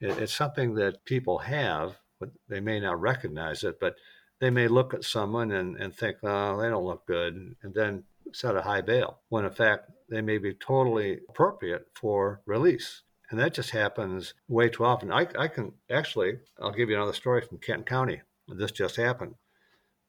It, 0.00 0.18
it's 0.18 0.32
something 0.32 0.74
that 0.74 1.04
people 1.04 1.38
have, 1.38 1.96
but 2.20 2.30
they 2.48 2.60
may 2.60 2.78
not 2.80 3.00
recognize 3.00 3.64
it, 3.64 3.80
but 3.80 3.96
they 4.40 4.50
may 4.50 4.68
look 4.68 4.94
at 4.94 5.04
someone 5.04 5.50
and, 5.50 5.76
and 5.76 5.94
think, 5.94 6.18
oh, 6.22 6.60
they 6.60 6.68
don't 6.68 6.84
look 6.84 7.06
good, 7.06 7.56
and 7.62 7.74
then 7.74 8.04
set 8.32 8.56
a 8.56 8.62
high 8.62 8.80
bail, 8.80 9.20
when 9.28 9.44
in 9.44 9.50
fact 9.50 9.90
they 10.08 10.20
may 10.20 10.38
be 10.38 10.54
totally 10.54 11.20
appropriate 11.28 11.86
for 11.94 12.40
release. 12.46 13.02
And 13.30 13.38
that 13.38 13.54
just 13.54 13.70
happens 13.70 14.34
way 14.48 14.68
too 14.68 14.84
often. 14.84 15.12
I, 15.12 15.26
I 15.38 15.48
can 15.48 15.72
actually, 15.90 16.38
I'll 16.60 16.72
give 16.72 16.88
you 16.88 16.96
another 16.96 17.12
story 17.12 17.42
from 17.42 17.58
Kent 17.58 17.86
County. 17.86 18.22
This 18.48 18.72
just 18.72 18.96
happened. 18.96 19.34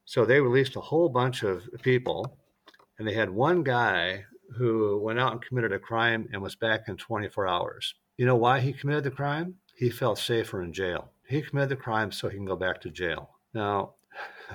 So 0.06 0.24
they 0.24 0.40
released 0.40 0.76
a 0.76 0.80
whole 0.80 1.10
bunch 1.10 1.42
of 1.42 1.68
people, 1.82 2.38
and 2.98 3.06
they 3.06 3.12
had 3.12 3.30
one 3.30 3.62
guy 3.62 4.24
who 4.56 4.98
went 4.98 5.20
out 5.20 5.32
and 5.32 5.42
committed 5.42 5.72
a 5.72 5.78
crime 5.78 6.28
and 6.32 6.42
was 6.42 6.56
back 6.56 6.88
in 6.88 6.96
24 6.96 7.46
hours. 7.46 7.94
You 8.16 8.26
know 8.26 8.36
why 8.36 8.60
he 8.60 8.72
committed 8.72 9.04
the 9.04 9.10
crime? 9.10 9.56
He 9.76 9.90
felt 9.90 10.18
safer 10.18 10.62
in 10.62 10.72
jail. 10.72 11.12
He 11.26 11.42
committed 11.42 11.70
the 11.70 11.76
crime 11.76 12.10
so 12.10 12.28
he 12.28 12.36
can 12.36 12.46
go 12.46 12.56
back 12.56 12.80
to 12.80 12.90
jail. 12.90 13.30
Now, 13.54 13.94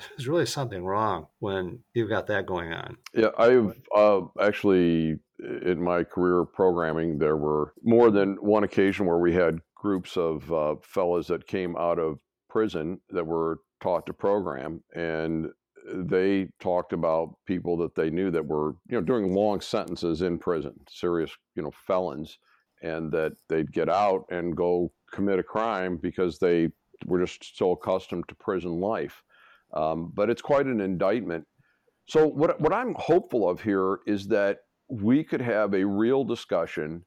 there's 0.10 0.28
really 0.28 0.46
something 0.46 0.84
wrong 0.84 1.28
when 1.40 1.80
you've 1.94 2.10
got 2.10 2.28
that 2.28 2.46
going 2.46 2.74
on. 2.74 2.98
Yeah, 3.14 3.30
I've 3.38 3.74
uh, 3.96 4.22
actually, 4.40 5.18
in 5.40 5.82
my 5.82 6.04
career 6.04 6.46
programming, 6.46 7.18
there 7.18 7.38
were 7.38 7.74
more 7.84 8.12
than 8.12 8.36
one 8.36 8.64
occasion 8.64 9.06
where 9.06 9.20
we 9.20 9.34
had 9.34 9.60
groups 9.76 10.18
of 10.18 10.52
uh, 10.52 10.76
fellows 10.82 11.28
that 11.28 11.48
came 11.48 11.76
out 11.78 12.00
of 12.00 12.20
prison 12.50 13.00
that 13.10 13.26
were 13.26 13.60
taught 13.82 14.06
to 14.06 14.14
program 14.14 14.82
and 14.96 15.48
they 15.94 16.48
talked 16.60 16.94
about 16.94 17.36
people 17.46 17.78
that 17.78 17.94
they 17.94 18.10
knew 18.10 18.32
that 18.32 18.46
were 18.46 18.76
you 18.90 18.98
know 18.98 19.02
doing 19.02 19.34
long 19.34 19.62
sentences 19.62 20.22
in 20.22 20.40
prison 20.40 20.74
serious 20.90 21.30
you 21.56 21.62
know 21.62 21.72
felons 21.86 22.40
and 22.82 23.12
that 23.12 23.34
they'd 23.50 23.72
get 23.72 23.90
out 23.90 24.26
and 24.32 24.56
go 24.56 24.92
commit 25.12 25.38
a 25.38 25.44
crime 25.44 25.98
because 25.98 26.40
they 26.40 26.70
were 27.06 27.24
just 27.24 27.58
so 27.58 27.72
accustomed 27.72 28.24
to 28.28 28.36
prison 28.36 28.80
life 28.80 29.22
um, 29.76 30.12
but 30.14 30.30
it's 30.30 30.42
quite 30.42 30.66
an 30.66 30.82
indictment 30.82 31.46
so 32.08 32.28
what, 32.28 32.60
what 32.62 32.74
i'm 32.74 32.96
hopeful 32.98 33.50
of 33.50 33.62
here 33.62 34.00
is 34.06 34.28
that 34.28 34.60
we 34.90 35.24
could 35.24 35.42
have 35.42 35.74
a 35.74 35.86
real 35.86 36.24
discussion 36.24 37.04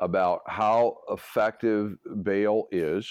about 0.00 0.40
how 0.46 0.96
effective 1.10 1.96
bail 2.22 2.66
is 2.72 3.10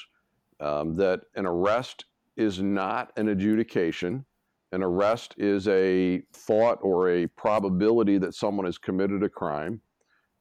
um, 0.59 0.95
that 0.95 1.21
an 1.35 1.45
arrest 1.45 2.05
is 2.37 2.61
not 2.61 3.11
an 3.17 3.29
adjudication. 3.29 4.25
An 4.71 4.83
arrest 4.83 5.35
is 5.37 5.67
a 5.67 6.21
thought 6.33 6.79
or 6.81 7.09
a 7.09 7.27
probability 7.27 8.17
that 8.19 8.35
someone 8.35 8.65
has 8.65 8.77
committed 8.77 9.23
a 9.23 9.29
crime. 9.29 9.81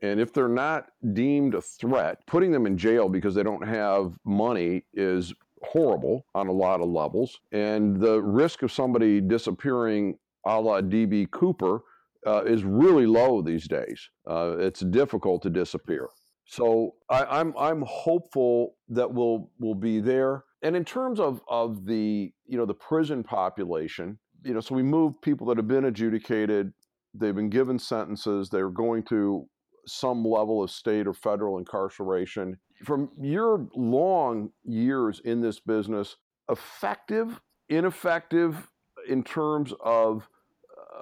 And 0.03 0.21
if 0.21 0.33
they're 0.33 0.49
not 0.49 0.87
deemed 1.13 1.55
a 1.55 1.61
threat, 1.61 2.19
putting 2.27 2.53
them 2.53 2.67
in 2.67 2.79
jail 2.79 3.09
because 3.09 3.35
they 3.35 3.43
don't 3.43 3.67
have 3.67 4.15
money 4.25 4.85
is 4.95 5.35
horrible 5.63 6.25
on 6.35 6.49
a 6.49 6.53
lot 6.53 6.81
of 6.81 6.89
levels. 6.89 7.39
And 7.53 8.01
the 8.01 8.23
risk 8.23 8.63
of 8.63 8.73
somebody 8.73 9.21
disappearing 9.21 10.19
a 10.47 10.61
la 10.61 10.81
DB 10.81 11.31
Cooper 11.31 11.83
uh, 12.27 12.43
is 12.45 12.65
really 12.65 13.07
low 13.07 13.43
these 13.43 13.67
days. 13.67 14.09
Uh, 14.29 14.57
it's 14.59 14.81
difficult 14.81 15.43
to 15.43 15.51
disappear. 15.51 16.09
So 16.47 16.95
I, 17.09 17.25
I'm 17.25 17.55
I'm 17.57 17.85
hopeful 17.87 18.75
that 18.89 19.13
we'll 19.13 19.51
we'll 19.59 19.75
be 19.75 20.01
there 20.01 20.45
and 20.63 20.77
in 20.77 20.85
terms 20.85 21.21
of 21.21 21.41
of 21.49 21.87
the 21.87 22.33
you 22.47 22.59
know 22.59 22.67
the 22.67 22.75
prison 22.75 23.23
population, 23.23 24.19
you 24.45 24.55
know, 24.55 24.61
so 24.61 24.75
we 24.75 24.83
move 24.83 25.21
people 25.23 25.47
that 25.49 25.57
have 25.57 25.69
been 25.69 25.87
adjudicated, 25.87 26.73
they've 27.15 27.35
been 27.35 27.51
given 27.51 27.79
sentences, 27.79 28.49
they're 28.49 28.71
going 28.71 29.03
to 29.05 29.47
some 29.87 30.25
level 30.25 30.63
of 30.63 30.71
state 30.71 31.07
or 31.07 31.15
federal 31.15 31.59
incarceration. 31.59 32.59
From 32.85 33.11
your 33.21 33.69
long 33.75 34.51
years 34.65 35.21
in 35.25 35.41
this 35.41 35.61
business, 35.61 36.17
effective, 36.49 37.41
ineffective 37.69 38.69
in 39.09 39.23
terms 39.23 39.73
of 39.81 40.29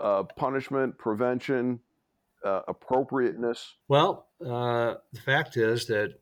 uh, 0.00 0.24
punishment, 0.36 0.98
prevention, 0.98 1.80
uh, 2.44 2.62
appropriateness? 2.68 3.74
Well, 3.88 4.28
uh, 4.40 4.94
the 5.12 5.20
fact 5.24 5.56
is 5.56 5.86
that 5.86 6.14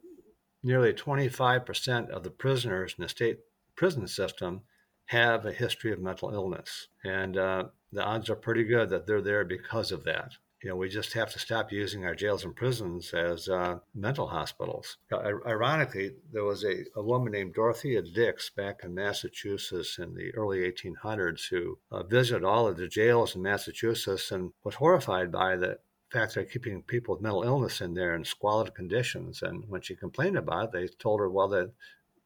nearly 0.62 0.92
25% 0.92 2.10
of 2.10 2.22
the 2.22 2.30
prisoners 2.30 2.94
in 2.98 3.02
the 3.02 3.08
state 3.08 3.40
prison 3.76 4.08
system 4.08 4.62
have 5.06 5.46
a 5.46 5.52
history 5.52 5.92
of 5.92 6.00
mental 6.00 6.32
illness. 6.32 6.88
And 7.04 7.36
uh, 7.36 7.64
the 7.92 8.02
odds 8.02 8.28
are 8.28 8.36
pretty 8.36 8.64
good 8.64 8.90
that 8.90 9.06
they're 9.06 9.22
there 9.22 9.44
because 9.44 9.92
of 9.92 10.04
that. 10.04 10.32
You 10.62 10.70
know, 10.70 10.76
we 10.76 10.88
just 10.88 11.12
have 11.12 11.30
to 11.32 11.38
stop 11.38 11.70
using 11.70 12.04
our 12.04 12.14
jails 12.14 12.44
and 12.44 12.56
prisons 12.56 13.12
as 13.12 13.48
uh, 13.48 13.78
mental 13.94 14.26
hospitals. 14.26 14.96
ironically, 15.12 16.12
there 16.32 16.44
was 16.44 16.64
a, 16.64 16.84
a 16.96 17.02
woman 17.02 17.32
named 17.32 17.54
Dorothea 17.54 18.02
Dix 18.02 18.50
back 18.50 18.80
in 18.82 18.94
Massachusetts 18.94 19.98
in 19.98 20.14
the 20.14 20.34
early 20.34 20.60
1800s 20.60 21.48
who 21.50 21.78
uh, 21.90 22.02
visited 22.04 22.42
all 22.42 22.66
of 22.66 22.78
the 22.78 22.88
jails 22.88 23.36
in 23.36 23.42
Massachusetts 23.42 24.30
and 24.30 24.52
was 24.64 24.76
horrified 24.76 25.30
by 25.30 25.56
the 25.56 25.78
fact 26.10 26.34
they're 26.34 26.44
keeping 26.44 26.82
people 26.82 27.14
with 27.14 27.22
mental 27.22 27.42
illness 27.42 27.80
in 27.80 27.94
there 27.94 28.14
in 28.14 28.24
squalid 28.24 28.74
conditions. 28.74 29.42
And 29.42 29.64
when 29.68 29.82
she 29.82 29.94
complained 29.94 30.38
about 30.38 30.66
it, 30.66 30.72
they 30.72 30.88
told 30.88 31.20
her, 31.20 31.28
well, 31.28 31.48
that 31.48 31.72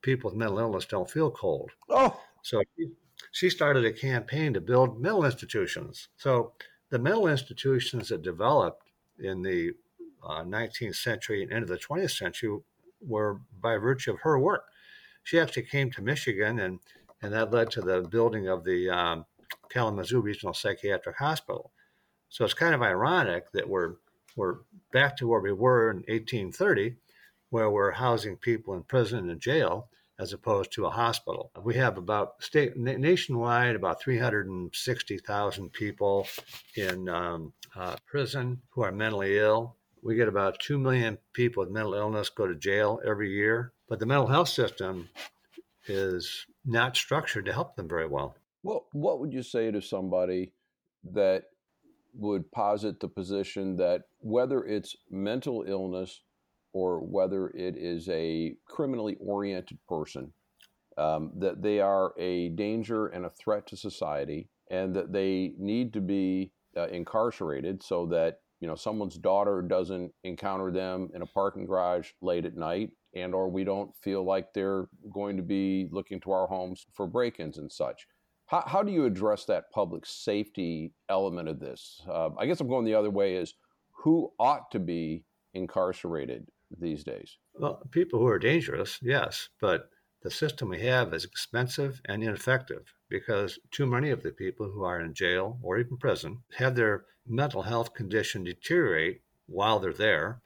people 0.02 0.30
with 0.30 0.38
mental 0.38 0.58
illness 0.58 0.86
don't 0.86 1.10
feel 1.10 1.30
cold. 1.30 1.70
Oh. 1.88 2.20
So 2.42 2.62
she 3.32 3.50
started 3.50 3.84
a 3.84 3.92
campaign 3.92 4.54
to 4.54 4.60
build 4.60 5.00
mental 5.00 5.24
institutions. 5.24 6.08
So 6.16 6.52
the 6.90 6.98
mental 6.98 7.28
institutions 7.28 8.08
that 8.08 8.22
developed 8.22 8.82
in 9.18 9.42
the 9.42 9.72
uh, 10.22 10.42
19th 10.42 10.96
century 10.96 11.42
and 11.42 11.52
into 11.52 11.66
the 11.66 11.78
20th 11.78 12.16
century 12.16 12.58
were 13.00 13.40
by 13.60 13.76
virtue 13.76 14.12
of 14.12 14.20
her 14.20 14.38
work. 14.38 14.64
She 15.22 15.38
actually 15.38 15.62
came 15.64 15.90
to 15.92 16.02
Michigan, 16.02 16.58
and, 16.58 16.80
and 17.22 17.32
that 17.32 17.50
led 17.50 17.70
to 17.72 17.80
the 17.80 18.02
building 18.02 18.48
of 18.48 18.64
the 18.64 18.90
um, 18.90 19.24
Kalamazoo 19.70 20.20
Regional 20.20 20.54
Psychiatric 20.54 21.16
Hospital. 21.16 21.70
So 22.28 22.44
it's 22.44 22.54
kind 22.54 22.74
of 22.74 22.82
ironic 22.82 23.50
that 23.52 23.68
we're 23.68 23.94
we're 24.36 24.58
back 24.92 25.16
to 25.16 25.26
where 25.26 25.40
we 25.40 25.52
were 25.52 25.90
in 25.90 25.98
1830, 25.98 26.94
where 27.50 27.68
we're 27.68 27.90
housing 27.90 28.36
people 28.36 28.74
in 28.74 28.84
prison 28.84 29.28
and 29.28 29.40
jail 29.40 29.88
as 30.20 30.34
opposed 30.34 30.70
to 30.70 30.84
a 30.84 30.90
hospital. 30.90 31.50
We 31.62 31.74
have 31.76 31.96
about 31.96 32.42
state 32.42 32.76
nationwide 32.76 33.74
about 33.74 34.02
360,000 34.02 35.72
people 35.72 36.28
in 36.76 37.08
um, 37.08 37.54
uh, 37.74 37.96
prison 38.06 38.60
who 38.68 38.82
are 38.82 38.92
mentally 38.92 39.38
ill. 39.38 39.76
We 40.02 40.16
get 40.16 40.28
about 40.28 40.60
2 40.60 40.78
million 40.78 41.16
people 41.32 41.62
with 41.62 41.72
mental 41.72 41.94
illness 41.94 42.28
go 42.28 42.46
to 42.46 42.54
jail 42.54 43.00
every 43.04 43.30
year, 43.30 43.72
but 43.88 43.98
the 43.98 44.06
mental 44.06 44.26
health 44.26 44.50
system 44.50 45.08
is 45.86 46.46
not 46.66 46.96
structured 46.96 47.46
to 47.46 47.52
help 47.54 47.74
them 47.74 47.88
very 47.88 48.06
well. 48.06 48.36
Well, 48.62 48.88
what 48.92 49.20
would 49.20 49.32
you 49.32 49.42
say 49.42 49.70
to 49.70 49.80
somebody 49.80 50.52
that 51.12 51.44
would 52.12 52.50
posit 52.52 53.00
the 53.00 53.08
position 53.08 53.76
that 53.76 54.02
whether 54.18 54.64
it's 54.64 54.96
mental 55.10 55.64
illness 55.66 56.20
or 56.72 57.00
whether 57.00 57.48
it 57.48 57.76
is 57.76 58.08
a 58.08 58.54
criminally 58.66 59.16
oriented 59.20 59.78
person, 59.88 60.32
um, 60.96 61.32
that 61.36 61.62
they 61.62 61.80
are 61.80 62.12
a 62.18 62.50
danger 62.50 63.08
and 63.08 63.24
a 63.24 63.30
threat 63.30 63.66
to 63.68 63.76
society, 63.76 64.48
and 64.70 64.94
that 64.94 65.12
they 65.12 65.54
need 65.58 65.92
to 65.92 66.00
be 66.00 66.52
uh, 66.76 66.86
incarcerated 66.88 67.82
so 67.82 68.06
that 68.06 68.40
you 68.60 68.68
know 68.68 68.74
someone's 68.76 69.16
daughter 69.16 69.62
doesn't 69.62 70.12
encounter 70.24 70.70
them 70.70 71.08
in 71.14 71.22
a 71.22 71.26
parking 71.26 71.66
garage 71.66 72.10
late 72.20 72.44
at 72.44 72.56
night 72.56 72.90
and 73.14 73.34
or 73.34 73.48
we 73.48 73.64
don't 73.64 73.94
feel 73.96 74.24
like 74.24 74.52
they're 74.52 74.86
going 75.12 75.36
to 75.36 75.42
be 75.42 75.88
looking 75.90 76.20
to 76.20 76.30
our 76.30 76.46
homes 76.46 76.86
for 76.92 77.06
break-ins 77.06 77.58
and 77.58 77.72
such. 77.72 78.06
How, 78.46 78.62
how 78.66 78.82
do 78.82 78.92
you 78.92 79.04
address 79.04 79.44
that 79.46 79.70
public 79.72 80.06
safety 80.06 80.92
element 81.08 81.48
of 81.48 81.58
this? 81.58 82.02
Uh, 82.08 82.30
i 82.38 82.46
guess 82.46 82.60
i'm 82.60 82.68
going 82.68 82.84
the 82.84 82.94
other 82.94 83.10
way 83.10 83.34
is 83.34 83.54
who 83.92 84.32
ought 84.38 84.70
to 84.70 84.78
be 84.78 85.24
incarcerated 85.54 86.46
these 86.78 87.04
days 87.04 87.38
well 87.54 87.82
people 87.90 88.18
who 88.18 88.26
are 88.26 88.38
dangerous 88.38 88.98
yes 89.02 89.48
but 89.60 89.90
the 90.22 90.30
system 90.30 90.68
we 90.68 90.80
have 90.80 91.14
is 91.14 91.24
expensive 91.24 92.00
and 92.04 92.22
ineffective 92.22 92.92
because 93.08 93.58
too 93.70 93.86
many 93.86 94.10
of 94.10 94.22
the 94.22 94.32
people 94.32 94.70
who 94.70 94.84
are 94.84 95.00
in 95.00 95.14
jail 95.14 95.58
or 95.62 95.78
even 95.78 95.96
prison 95.96 96.42
have 96.56 96.74
their 96.74 97.04
mental 97.26 97.62
health 97.62 97.94
condition 97.94 98.44
deteriorate 98.44 99.22
while 99.46 99.78
they're 99.78 99.92
there, 99.92 100.40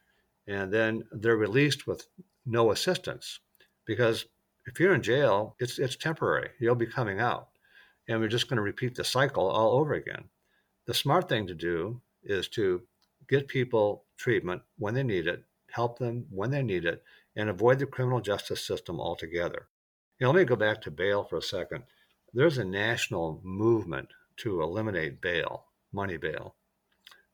and 0.47 0.73
then 0.73 1.05
they're 1.13 1.37
released 1.37 1.87
with 1.87 2.07
no 2.47 2.71
assistance. 2.71 3.41
Because 3.87 4.25
if 4.67 4.81
you're 4.81 4.95
in 4.95 5.03
jail, 5.03 5.57
it's 5.59 5.79
it's 5.79 5.97
temporary. 5.97 6.51
You'll 6.59 6.75
be 6.75 6.87
coming 6.87 7.21
out, 7.21 7.49
and 8.09 8.21
we're 8.21 8.29
just 8.29 8.49
going 8.49 8.57
to 8.57 8.63
repeat 8.63 8.95
the 8.95 9.05
cycle 9.05 9.49
all 9.49 9.79
over 9.79 9.95
again. 9.95 10.25
The 10.87 10.95
smart 10.95 11.29
thing 11.29 11.47
to 11.47 11.55
do 11.55 12.01
is 12.23 12.49
to 12.51 12.83
get 13.29 13.49
people 13.49 14.05
treatment 14.17 14.63
when 14.79 14.95
they 14.95 15.03
need 15.03 15.27
it, 15.27 15.45
help 15.75 15.99
them 15.99 16.27
when 16.31 16.51
they 16.51 16.63
need 16.63 16.85
it, 16.85 17.03
and 17.37 17.49
avoid 17.49 17.79
the 17.79 17.87
criminal 17.87 18.21
justice 18.21 18.65
system 18.65 19.01
altogether. 19.01 19.69
Let 20.21 20.35
me 20.35 20.45
go 20.45 20.57
back 20.57 20.81
to 20.83 20.91
bail 20.91 21.25
for 21.25 21.39
a 21.39 21.43
second. 21.43 21.85
There's 22.33 22.59
a 22.59 22.65
national 22.65 23.41
movement 23.43 24.09
to 24.39 24.63
eliminate 24.63 25.21
bail, 25.21 25.67
money 25.93 26.17
bail, 26.17 26.55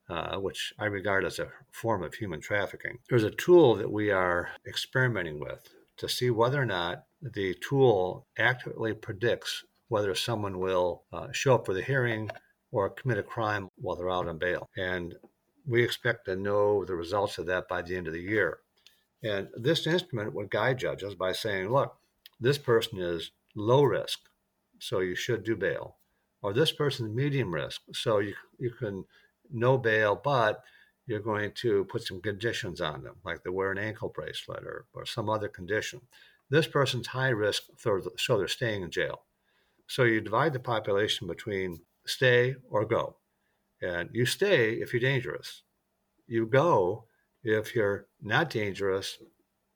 uh, 0.09 0.37
which 0.37 0.73
I 0.77 0.85
regard 0.85 1.23
as 1.25 1.39
a 1.39 1.51
form 1.71 2.03
of 2.03 2.13
human 2.13 2.41
trafficking. 2.41 2.97
There's 3.09 3.23
a 3.23 3.31
tool 3.31 3.75
that 3.75 3.91
we 3.91 4.11
are 4.11 4.49
experimenting 4.67 5.39
with 5.39 5.69
to 5.97 6.09
see 6.09 6.29
whether 6.29 6.61
or 6.61 6.65
not 6.65 7.05
the 7.21 7.55
tool 7.55 8.25
accurately 8.37 8.93
predicts 8.93 9.63
whether 9.87 10.15
someone 10.15 10.59
will 10.59 11.03
uh, 11.13 11.27
show 11.31 11.55
up 11.55 11.65
for 11.65 11.73
the 11.73 11.81
hearing 11.81 12.29
or 12.71 12.89
commit 12.89 13.17
a 13.17 13.23
crime 13.23 13.69
while 13.75 13.95
they're 13.95 14.09
out 14.09 14.27
on 14.27 14.37
bail. 14.37 14.69
And 14.77 15.15
we 15.71 15.83
expect 15.83 16.25
to 16.25 16.35
know 16.35 16.83
the 16.83 16.95
results 16.95 17.37
of 17.37 17.45
that 17.45 17.67
by 17.69 17.81
the 17.81 17.95
end 17.95 18.07
of 18.07 18.13
the 18.13 18.21
year. 18.21 18.59
And 19.23 19.47
this 19.55 19.87
instrument 19.87 20.33
would 20.33 20.51
guide 20.51 20.79
judges 20.79 21.15
by 21.15 21.31
saying, 21.31 21.69
look, 21.69 21.95
this 22.39 22.57
person 22.57 22.99
is 22.99 23.31
low 23.55 23.83
risk, 23.83 24.19
so 24.79 24.99
you 24.99 25.15
should 25.15 25.43
do 25.43 25.55
bail. 25.55 25.95
Or 26.41 26.53
this 26.53 26.71
person 26.71 27.07
is 27.07 27.13
medium 27.13 27.53
risk, 27.53 27.81
so 27.93 28.19
you, 28.19 28.33
you 28.59 28.71
can 28.71 29.05
no 29.49 29.77
bail, 29.77 30.19
but 30.21 30.61
you're 31.05 31.19
going 31.19 31.51
to 31.61 31.85
put 31.85 32.03
some 32.03 32.21
conditions 32.21 32.81
on 32.81 33.03
them, 33.03 33.15
like 33.23 33.43
they 33.43 33.49
wear 33.49 33.71
an 33.71 33.77
ankle 33.77 34.09
bracelet 34.09 34.63
or, 34.63 34.85
or 34.93 35.05
some 35.05 35.29
other 35.29 35.47
condition. 35.47 36.01
This 36.49 36.67
person's 36.67 37.07
high 37.07 37.29
risk, 37.29 37.63
so 37.77 38.37
they're 38.37 38.47
staying 38.47 38.81
in 38.83 38.91
jail. 38.91 39.21
So 39.87 40.03
you 40.03 40.19
divide 40.19 40.53
the 40.53 40.59
population 40.59 41.27
between 41.27 41.81
stay 42.05 42.55
or 42.69 42.85
go. 42.85 43.15
And 43.81 44.09
you 44.13 44.25
stay 44.25 44.73
if 44.73 44.93
you're 44.93 44.99
dangerous. 44.99 45.63
You 46.27 46.45
go 46.45 47.05
if 47.43 47.75
you're 47.75 48.07
not 48.21 48.49
dangerous 48.49 49.17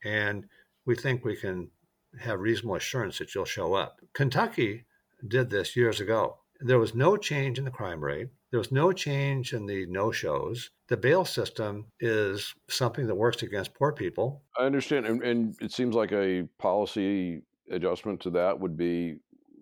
and 0.03 0.45
we 0.85 0.95
think 0.95 1.25
we 1.25 1.35
can 1.35 1.71
have 2.19 2.39
reasonable 2.39 2.75
assurance 2.75 3.17
that 3.17 3.33
you'll 3.33 3.45
show 3.45 3.73
up. 3.73 3.99
Kentucky 4.13 4.85
did 5.27 5.49
this 5.49 5.75
years 5.75 5.99
ago. 5.99 6.37
There 6.61 6.79
was 6.79 6.95
no 6.95 7.17
change 7.17 7.57
in 7.57 7.65
the 7.65 7.71
crime 7.71 8.01
rate. 8.01 8.29
There 8.51 8.59
was 8.59 8.71
no 8.71 8.93
change 8.93 9.53
in 9.53 9.65
the 9.65 9.85
no 9.87 10.11
shows. 10.11 10.69
The 10.87 10.95
bail 10.95 11.25
system 11.25 11.87
is 11.99 12.53
something 12.69 13.07
that 13.07 13.15
works 13.15 13.43
against 13.43 13.73
poor 13.73 13.91
people. 13.91 14.43
I 14.57 14.65
understand. 14.65 15.05
And, 15.05 15.21
and 15.23 15.55
it 15.59 15.73
seems 15.73 15.95
like 15.95 16.13
a 16.13 16.47
policy 16.57 17.41
adjustment 17.69 18.21
to 18.21 18.29
that 18.29 18.59
would 18.59 18.77
be 18.77 19.17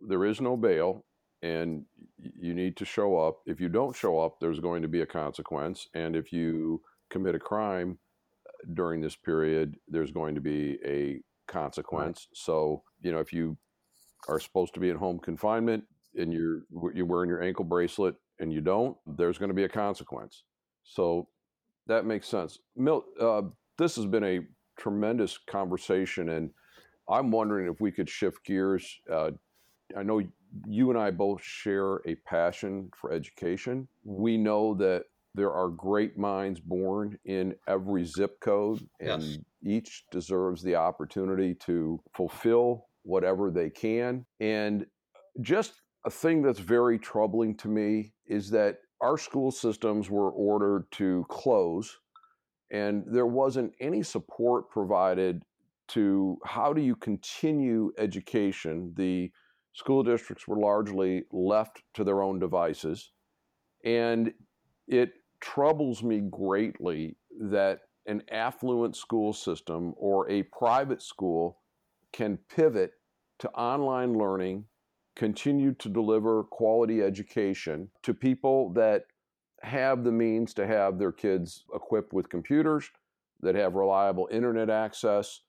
there 0.08 0.26
is 0.26 0.42
no 0.42 0.58
bail 0.58 1.06
and 1.44 1.86
you 2.18 2.54
need 2.54 2.78
to 2.78 2.86
show 2.86 3.20
up. 3.20 3.42
If 3.46 3.60
you 3.60 3.68
don't 3.68 3.96
show 3.96 4.18
up, 4.20 4.40
there's 4.40 4.62
going 4.62 4.82
to 4.82 4.88
be 4.88 5.02
a 5.02 5.06
consequence. 5.06 5.90
And 5.94 6.16
if 6.16 6.32
you 6.32 6.82
commit 7.10 7.36
a 7.36 7.40
crime 7.40 8.00
uh, 8.48 8.72
during 8.74 9.02
this 9.02 9.18
period, 9.18 9.76
there's 9.90 10.12
going 10.12 10.36
to 10.36 10.42
be 10.42 10.80
a 10.86 11.20
consequence. 11.48 12.28
Right. 12.30 12.38
So, 12.38 12.84
you 13.02 13.12
know, 13.12 13.20
if 13.20 13.34
you 13.34 13.58
are 14.30 14.40
supposed 14.40 14.74
to 14.76 14.80
be 14.80 14.90
in 14.90 14.96
home 14.96 15.20
confinement 15.20 15.84
and 16.16 16.32
you're 16.32 16.62
you're 16.94 17.06
wearing 17.06 17.30
your 17.30 17.44
ankle 17.44 17.66
bracelet 17.66 18.16
and 18.40 18.52
you 18.54 18.62
don't, 18.62 18.96
there's 19.06 19.38
going 19.38 19.50
to 19.50 19.56
be 19.56 19.66
a 19.66 19.70
consequence. 19.70 20.44
So 20.84 21.28
that 21.88 22.06
makes 22.06 22.28
sense. 22.28 22.58
Milt, 22.78 23.04
uh, 23.20 23.42
this 23.78 23.98
has 23.98 24.06
been 24.06 24.24
a 24.24 24.40
tremendous 24.80 25.38
conversation, 25.38 26.30
and 26.30 26.52
I'm 27.10 27.32
wondering 27.32 27.68
if 27.68 27.82
we 27.82 27.92
could 27.92 28.10
shift 28.10 28.46
gears. 28.46 29.02
Uh, 29.12 29.32
I 29.98 30.04
know 30.04 30.22
you 30.66 30.90
and 30.90 31.00
I 31.00 31.12
both 31.12 31.44
share 31.44 31.96
a 32.06 32.16
passion 32.26 32.90
for 32.96 33.12
education. 33.12 33.88
We 34.04 34.38
know 34.38 34.74
that 34.76 35.04
there 35.36 35.52
are 35.52 35.70
great 35.70 36.18
minds 36.18 36.60
born 36.60 37.18
in 37.26 37.56
every 37.68 38.06
zip 38.06 38.40
code, 38.40 38.88
and 39.00 39.24
yes. 39.24 39.38
each 39.64 40.04
deserves 40.12 40.62
the 40.62 40.76
opportunity 40.76 41.56
to 41.56 42.00
fulfill 42.16 42.86
whatever 43.02 43.50
they 43.50 43.70
can. 43.70 44.26
And 44.40 44.86
just 45.42 45.82
a 46.06 46.12
thing 46.12 46.42
that's 46.42 46.60
very 46.60 47.00
troubling 47.00 47.56
to 47.58 47.68
me 47.68 48.14
is 48.28 48.50
that 48.52 48.78
our 49.02 49.18
school 49.18 49.52
systems 49.52 50.10
were 50.10 50.32
ordered 50.32 50.86
to 50.92 51.26
close, 51.30 51.98
and 52.72 53.04
there 53.08 53.26
wasn't 53.26 53.74
any 53.80 54.04
support 54.04 54.70
provided 54.70 55.42
to 55.90 56.38
how 56.46 56.74
do 56.74 56.82
you 56.82 56.96
continue 56.96 57.92
education. 57.98 58.94
The 58.96 59.32
school 59.74 60.04
districts 60.04 60.48
were 60.48 60.58
largely 60.58 61.24
left 61.32 61.82
to 61.96 62.04
their 62.04 62.22
own 62.22 62.40
devices. 62.40 63.12
And 63.84 64.34
it 64.88 65.14
troubles 65.42 66.04
me 66.04 66.22
greatly 66.22 67.18
that 67.40 67.82
an 68.06 68.22
affluent 68.32 68.96
school 68.96 69.34
system 69.34 69.94
or 69.98 70.30
a 70.30 70.44
private 70.44 71.02
school 71.02 71.60
can 72.12 72.38
pivot 72.54 72.92
to 73.40 73.50
online 73.52 74.14
learning, 74.14 74.66
continue 75.16 75.74
to 75.74 75.90
deliver 75.90 76.44
quality 76.44 77.02
education 77.02 77.90
to 78.04 78.14
people 78.14 78.72
that 78.74 79.04
have 79.62 80.04
the 80.04 80.12
means 80.12 80.54
to 80.54 80.68
have 80.68 81.00
their 81.00 81.12
kids 81.12 81.66
equipped 81.74 82.14
with 82.14 82.30
computers, 82.30 82.90
that 83.42 83.56
have 83.56 83.76
reliable 83.76 84.28
internet 84.32 84.70
access, 84.70 85.42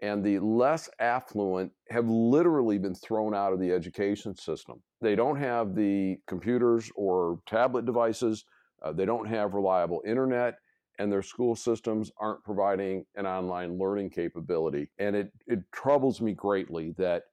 and 0.00 0.24
the 0.24 0.38
less 0.38 0.88
affluent 1.00 1.72
have 1.90 2.08
literally 2.08 2.78
been 2.78 2.94
thrown 2.94 3.34
out 3.34 3.52
of 3.52 3.60
the 3.60 3.72
education 3.72 4.34
system. 4.34 4.80
They 5.00 5.16
don't 5.16 5.36
have 5.36 5.74
the 5.74 6.18
computers 6.26 6.90
or 6.94 7.40
tablet 7.46 7.84
devices 7.84 8.44
uh, 8.82 8.92
they 8.92 9.04
don't 9.04 9.26
have 9.26 9.54
reliable 9.54 10.02
internet, 10.06 10.58
and 10.98 11.10
their 11.10 11.22
school 11.22 11.54
systems 11.54 12.10
aren't 12.18 12.42
providing 12.44 13.04
an 13.16 13.26
online 13.26 13.78
learning 13.78 14.10
capability. 14.10 14.90
And 14.98 15.14
it, 15.14 15.32
it 15.46 15.60
troubles 15.72 16.20
me 16.20 16.32
greatly 16.32 16.94
that 16.98 17.24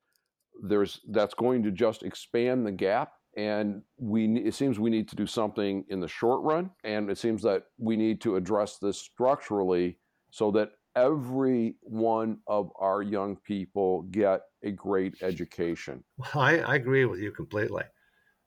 there's 0.64 1.02
that's 1.10 1.34
going 1.34 1.64
to 1.64 1.72
just 1.72 2.04
expand 2.04 2.66
the 2.66 2.72
gap 2.72 3.12
and 3.36 3.82
we 3.98 4.38
it 4.38 4.54
seems 4.54 4.80
we 4.80 4.90
need 4.90 5.06
to 5.10 5.16
do 5.18 5.28
something 5.28 5.84
in 5.90 6.00
the 6.00 6.08
short 6.08 6.42
run 6.44 6.70
and 6.86 7.10
it 7.10 7.18
seems 7.18 7.42
that 7.42 7.64
we 7.78 7.98
need 7.98 8.22
to 8.22 8.38
address 8.38 8.78
this 8.78 8.98
structurally 8.98 9.98
so 10.32 10.52
that 10.52 10.70
every 10.96 11.76
one 11.82 12.40
of 12.48 12.72
our 12.80 13.02
young 13.02 13.36
people 13.36 14.04
get 14.04 14.42
a 14.64 14.72
great 14.72 15.16
education 15.22 16.04
well, 16.18 16.44
I, 16.44 16.60
I 16.60 16.76
agree 16.76 17.06
with 17.06 17.20
you 17.20 17.32
completely 17.32 17.84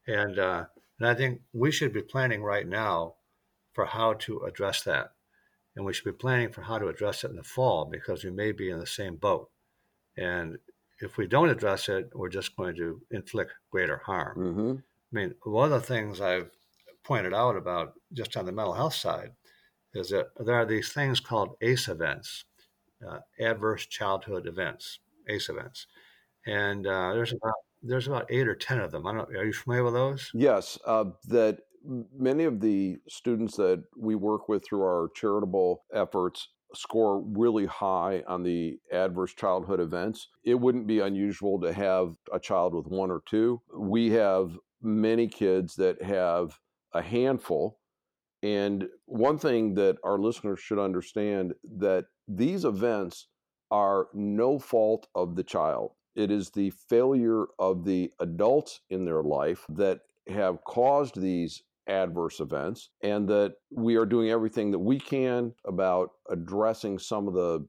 and 0.07 0.39
uh, 0.39 0.65
and 0.99 1.09
I 1.09 1.15
think 1.15 1.43
we 1.53 1.71
should 1.71 1.93
be 1.93 2.03
planning 2.03 2.43
right 2.43 2.67
now 2.67 3.15
for 3.73 3.87
how 3.87 4.15
to 4.15 4.41
address 4.41 4.83
that. 4.83 5.13
And 5.77 5.85
we 5.85 5.93
should 5.93 6.05
be 6.05 6.13
planning 6.13 6.51
for 6.51 6.63
how 6.63 6.79
to 6.79 6.89
address 6.89 7.23
it 7.23 7.31
in 7.31 7.37
the 7.37 7.45
fall 7.45 7.85
because 7.85 8.25
we 8.25 8.31
may 8.31 8.51
be 8.51 8.71
in 8.71 8.81
the 8.81 8.87
same 8.87 9.17
boat. 9.17 9.51
And 10.17 10.59
if 11.01 11.17
we 11.17 11.29
don't 11.29 11.51
address 11.51 11.89
it, 11.89 12.11
we're 12.15 12.29
just 12.29 12.57
going 12.57 12.75
to 12.77 13.01
inflict 13.13 13.53
greater 13.71 13.99
harm. 13.99 14.39
Mm-hmm. 14.39 14.73
I 14.79 15.13
mean, 15.13 15.35
one 15.45 15.73
of 15.73 15.81
the 15.81 15.87
things 15.87 16.21
I've 16.21 16.51
pointed 17.05 17.33
out 17.33 17.57
about 17.57 17.93
just 18.13 18.37
on 18.37 18.47
the 18.47 18.53
mental 18.53 18.75
health 18.75 18.95
side 18.95 19.31
is 19.95 20.11
that 20.11 20.27
there 20.45 20.57
are 20.57 20.67
these 20.67 20.93
things 20.93 21.21
called 21.21 21.57
ACE 21.61 21.89
events, 21.89 22.45
uh, 23.07 23.19
adverse 23.41 23.87
childhood 23.87 24.47
events, 24.47 25.01
ACE 25.29 25.49
events. 25.49 25.87
And 26.47 26.87
uh, 26.87 27.13
there's 27.15 27.33
about 27.33 27.55
there's 27.83 28.09
about 28.09 28.27
eight 28.31 28.49
or 28.49 28.57
ten 28.57 28.81
of 28.81 28.91
them. 28.91 29.07
I 29.07 29.13
don't. 29.15 29.37
Are 29.37 29.45
you 29.45 29.53
familiar 29.53 29.85
with 29.85 29.95
those? 29.95 30.31
Yes, 30.35 30.79
uh, 30.87 31.05
that 31.29 31.59
many 32.17 32.45
of 32.45 32.61
the 32.61 32.99
students 33.09 33.57
that 33.57 33.83
we 33.97 34.15
work 34.15 34.49
with 34.49 34.65
through 34.65 34.83
our 34.83 35.11
charitable 35.15 35.85
efforts 35.95 36.49
score 36.75 37.23
really 37.23 37.67
high 37.67 38.23
on 38.27 38.43
the 38.43 38.79
adverse 38.93 39.33
childhood 39.35 39.81
events. 39.81 40.29
It 40.45 40.55
wouldn't 40.55 40.87
be 40.87 41.01
unusual 41.01 41.61
to 41.61 41.73
have 41.73 42.15
a 42.33 42.39
child 42.39 42.75
with 42.75 42.87
one 42.87 43.11
or 43.11 43.23
two. 43.27 43.63
We 43.75 44.11
have 44.11 44.59
many 44.83 45.29
kids 45.29 45.77
that 45.77 46.03
have 46.03 46.59
a 46.93 47.03
handful. 47.03 47.78
And 48.43 48.89
one 49.07 49.39
thing 49.39 49.75
that 49.75 49.99
our 50.05 50.19
listeners 50.19 50.61
should 50.61 50.79
understand 50.79 51.55
that 51.79 52.07
these 52.27 52.65
events 52.65 53.27
are 53.71 54.09
no 54.15 54.59
fault 54.59 55.09
of 55.15 55.35
the 55.35 55.43
child. 55.43 55.93
It 56.15 56.31
is 56.31 56.51
the 56.51 56.71
failure 56.71 57.47
of 57.59 57.85
the 57.85 58.13
adults 58.21 58.81
in 58.91 59.05
their 59.05 59.23
life 59.23 59.65
that 59.71 60.01
have 60.29 60.65
caused 60.65 61.21
these 61.21 61.63
adverse 61.87 62.39
events, 62.41 62.91
and 63.03 63.27
that 63.29 63.55
we 63.71 63.97
are 63.97 64.05
doing 64.05 64.31
everything 64.31 64.71
that 64.73 64.79
we 64.79 64.99
can 64.99 65.55
about 65.65 66.11
addressing 66.29 66.99
some 66.99 67.27
of 67.27 67.35
the 67.35 67.67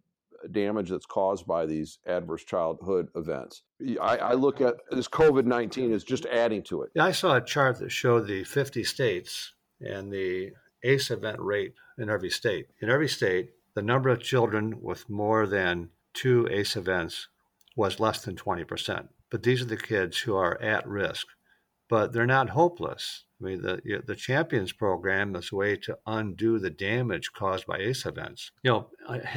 damage 0.52 0.90
that's 0.90 1.06
caused 1.06 1.46
by 1.46 1.66
these 1.66 2.00
adverse 2.06 2.44
childhood 2.44 3.08
events. 3.16 3.64
I, 4.02 4.18
I 4.18 4.34
look 4.34 4.62
at 4.62 4.76
this 4.92 5.08
COVID 5.08 5.46
19 5.46 5.94
as 5.94 6.04
just 6.04 6.26
adding 6.26 6.64
to 6.64 6.84
it. 6.84 6.92
I 7.00 7.12
saw 7.12 7.36
a 7.36 7.42
chart 7.42 7.80
that 7.80 7.92
showed 7.92 8.28
the 8.28 8.44
50 8.44 8.84
states 8.84 9.54
and 9.82 10.12
the 10.12 10.52
ACE 10.84 11.12
event 11.12 11.40
rate 11.40 11.74
in 11.98 12.10
every 12.10 12.30
state. 12.30 12.68
In 12.82 12.90
every 12.90 13.10
state, 13.10 13.52
the 13.76 13.82
number 13.82 14.10
of 14.10 14.22
children 14.22 14.82
with 14.82 15.10
more 15.10 15.46
than 15.46 15.90
two 16.14 16.48
ACE 16.52 16.76
events 16.76 17.28
was 17.76 18.00
less 18.00 18.22
than 18.22 18.36
20%. 18.36 19.08
But 19.30 19.44
these 19.44 19.62
are 19.62 19.66
the 19.66 19.78
kids 19.78 20.18
who 20.20 20.36
are 20.36 20.60
at 20.62 20.88
risk, 20.88 21.28
but 21.88 22.14
they're 22.14 22.26
not 22.26 22.50
hopeless. 22.50 23.26
I 23.40 23.46
mean, 23.46 23.62
the 23.62 24.02
the 24.06 24.16
Champions 24.16 24.74
program 24.74 25.36
is 25.36 25.52
a 25.52 25.56
way 25.56 25.78
to 25.78 25.98
undo 26.06 26.60
the 26.60 26.70
damage 26.70 27.32
caused 27.32 27.66
by 27.66 27.78
ACE 27.78 28.06
events. 28.06 28.52
You 28.64 28.72
know, 28.72 28.90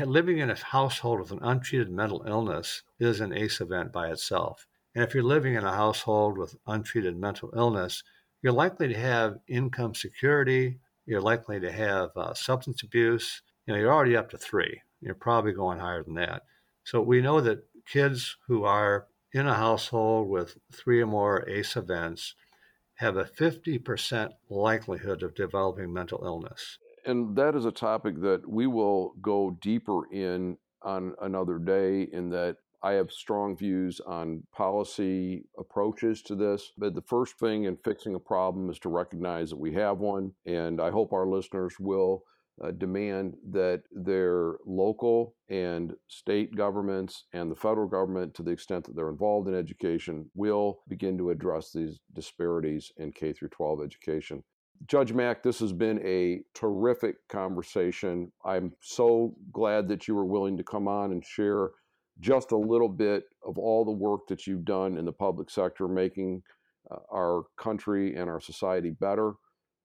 living 0.05 0.39
in 0.39 0.51
a 0.51 0.57
household 0.57 1.21
with 1.21 1.31
an 1.31 1.39
untreated 1.41 1.91
mental 1.91 2.25
illness 2.27 2.83
is 2.99 3.21
an 3.21 3.33
ACE 3.33 3.61
event 3.61 3.93
by 3.93 4.11
itself. 4.11 4.67
And 4.95 5.05
if 5.05 5.15
you're 5.15 5.23
living 5.23 5.55
in 5.55 5.65
a 5.65 5.77
household 5.77 6.37
with 6.37 6.57
untreated 6.67 7.17
mental 7.17 7.53
illness, 7.57 8.03
you're 8.43 8.53
likely 8.53 8.89
to 8.89 8.99
have 8.99 9.39
income 9.49 9.95
security. 9.95 10.79
You're 11.07 11.21
likely 11.21 11.61
to 11.61 11.73
have 11.73 12.11
uh, 12.17 12.35
substance 12.35 12.83
abuse. 12.83 13.43
You 13.67 13.75
know, 13.75 13.81
you're 13.81 13.93
already 13.93 14.17
up 14.17 14.31
to 14.31 14.39
three. 14.39 14.83
You're 15.01 15.15
probably 15.15 15.53
going 15.53 15.79
higher 15.79 16.03
than 16.03 16.15
that. 16.15 16.43
So 16.85 17.01
we 17.01 17.21
know 17.21 17.41
that 17.41 17.65
kids 17.87 18.37
who 18.49 18.65
are 18.65 19.07
in 19.33 19.47
a 19.47 19.55
household 19.55 20.29
with 20.29 20.59
three 20.73 21.01
or 21.01 21.07
more 21.07 21.49
ACE 21.49 21.77
events 21.77 22.35
have 22.97 23.17
a 23.17 23.25
50% 23.25 24.31
likelihood 24.51 25.23
of 25.23 25.35
developing 25.35 25.93
mental 25.93 26.23
illness. 26.25 26.79
And 27.05 27.35
that 27.37 27.57
is 27.57 27.65
a 27.65 27.73
topic 27.73 28.21
that 28.21 28.49
we 28.49 28.67
will 28.67 29.15
go 29.21 29.57
deeper 29.61 30.07
in 30.13 30.59
on 30.83 31.15
another 31.21 31.59
day, 31.59 32.03
in 32.03 32.31
that 32.31 32.57
I 32.83 32.93
have 32.93 33.13
strong 33.13 33.57
views 33.57 34.01
on 34.01 34.43
policy 34.53 35.45
approaches 35.59 36.23
to 36.23 36.35
this. 36.35 36.73
But 36.77 36.95
the 36.95 37.03
first 37.03 37.39
thing 37.39 37.65
in 37.65 37.77
fixing 37.77 38.15
a 38.15 38.21
problem 38.21 38.71
is 38.71 38.79
to 38.81 38.89
recognize 38.89 39.51
that 39.51 39.59
we 39.59 39.73
have 39.75 39.99
one. 39.99 40.33
And 40.47 40.81
I 40.81 40.91
hope 40.91 41.13
our 41.13 41.27
listeners 41.27 41.79
will 41.79 42.25
uh, 42.63 42.71
demand 42.73 43.35
that 43.51 43.83
their 43.93 44.57
local 44.67 45.35
and 45.49 45.95
state 46.09 46.55
governments 46.55 47.25
and 47.33 47.51
the 47.51 47.57
federal 47.57 47.89
government, 47.89 48.35
to 48.35 48.43
the 48.43 48.51
extent 48.51 48.85
that 48.85 48.97
they're 48.97 49.09
involved 49.09 49.49
in 49.49 49.55
education, 49.55 50.31
will 50.35 50.81
begin 50.89 51.17
to 51.19 51.31
address 51.31 51.73
these 51.73 52.01
disparities 52.15 52.93
in 52.99 53.13
K 53.13 53.33
through 53.33 53.49
12 53.49 53.83
education. 53.83 54.43
Judge 54.87 55.13
Mack, 55.13 55.43
this 55.43 55.61
has 55.61 55.73
been 55.73 56.05
a 56.05 56.43
terrific 56.55 57.17
conversation. 57.29 58.33
I'm 58.45 58.73
so 58.81 59.37
glad 59.53 59.89
that 59.89 60.09
you 60.09 60.15
were 60.17 60.25
willing 60.25 60.57
to 60.57 60.65
come 60.65 60.89
on 60.89 61.13
and 61.13 61.25
share 61.25 61.71
just 62.21 62.53
a 62.53 62.57
little 62.57 62.89
bit 62.89 63.25
of 63.47 63.59
all 63.59 63.85
the 63.85 63.91
work 63.91 64.27
that 64.29 64.47
you've 64.47 64.65
done 64.65 64.97
in 64.97 65.05
the 65.05 65.13
public 65.13 65.51
sector, 65.51 65.89
making 65.89 66.43
uh, 66.91 66.97
our 67.13 67.45
country 67.57 68.17
and 68.17 68.29
our 68.29 68.41
society 68.41 68.91
better. 68.91 69.33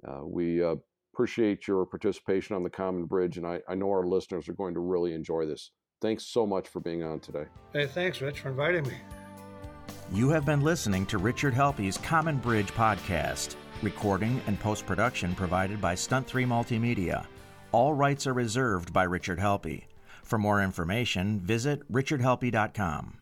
Uh, 0.08 0.22
we 0.24 0.64
uh, 0.64 0.76
appreciate 1.14 1.68
your 1.68 1.86
participation 1.86 2.56
on 2.56 2.64
the 2.64 2.70
Common 2.70 3.06
Bridge, 3.06 3.38
and 3.38 3.46
I, 3.46 3.60
I 3.68 3.76
know 3.76 3.90
our 3.90 4.06
listeners 4.06 4.48
are 4.48 4.54
going 4.54 4.74
to 4.76 4.80
really 4.80 5.14
enjoy 5.14 5.46
this. 5.46 5.72
Thanks 6.02 6.26
so 6.26 6.46
much 6.46 6.68
for 6.68 6.80
being 6.80 7.04
on 7.04 7.20
today. 7.20 7.46
Hey, 7.74 7.88
thanks, 7.88 8.22
Rich, 8.22 8.42
for 8.42 8.50
inviting 8.50 8.84
me. 8.88 8.94
You 10.12 10.30
have 10.30 10.46
been 10.46 10.62
listening 10.62 11.06
to 11.08 11.18
Richard 11.18 11.54
Helppie's 11.54 11.98
Common 11.98 12.38
Bridge 12.38 12.72
podcast. 12.72 13.56
Recording 13.82 14.42
and 14.48 14.60
post 14.60 14.86
production 14.86 15.36
provided 15.36 15.82
by 15.82 15.96
Stunt 15.96 16.28
3 16.28 16.46
Multimedia. 16.46 17.26
All 17.72 17.94
rights 17.94 18.26
are 18.26 18.34
reserved 18.34 18.94
by 18.94 19.04
Richard 19.04 19.40
Helppie. 19.40 19.84
For 20.28 20.38
more 20.38 20.62
information, 20.62 21.40
visit 21.40 21.90
richardhelppie.com. 21.90 23.17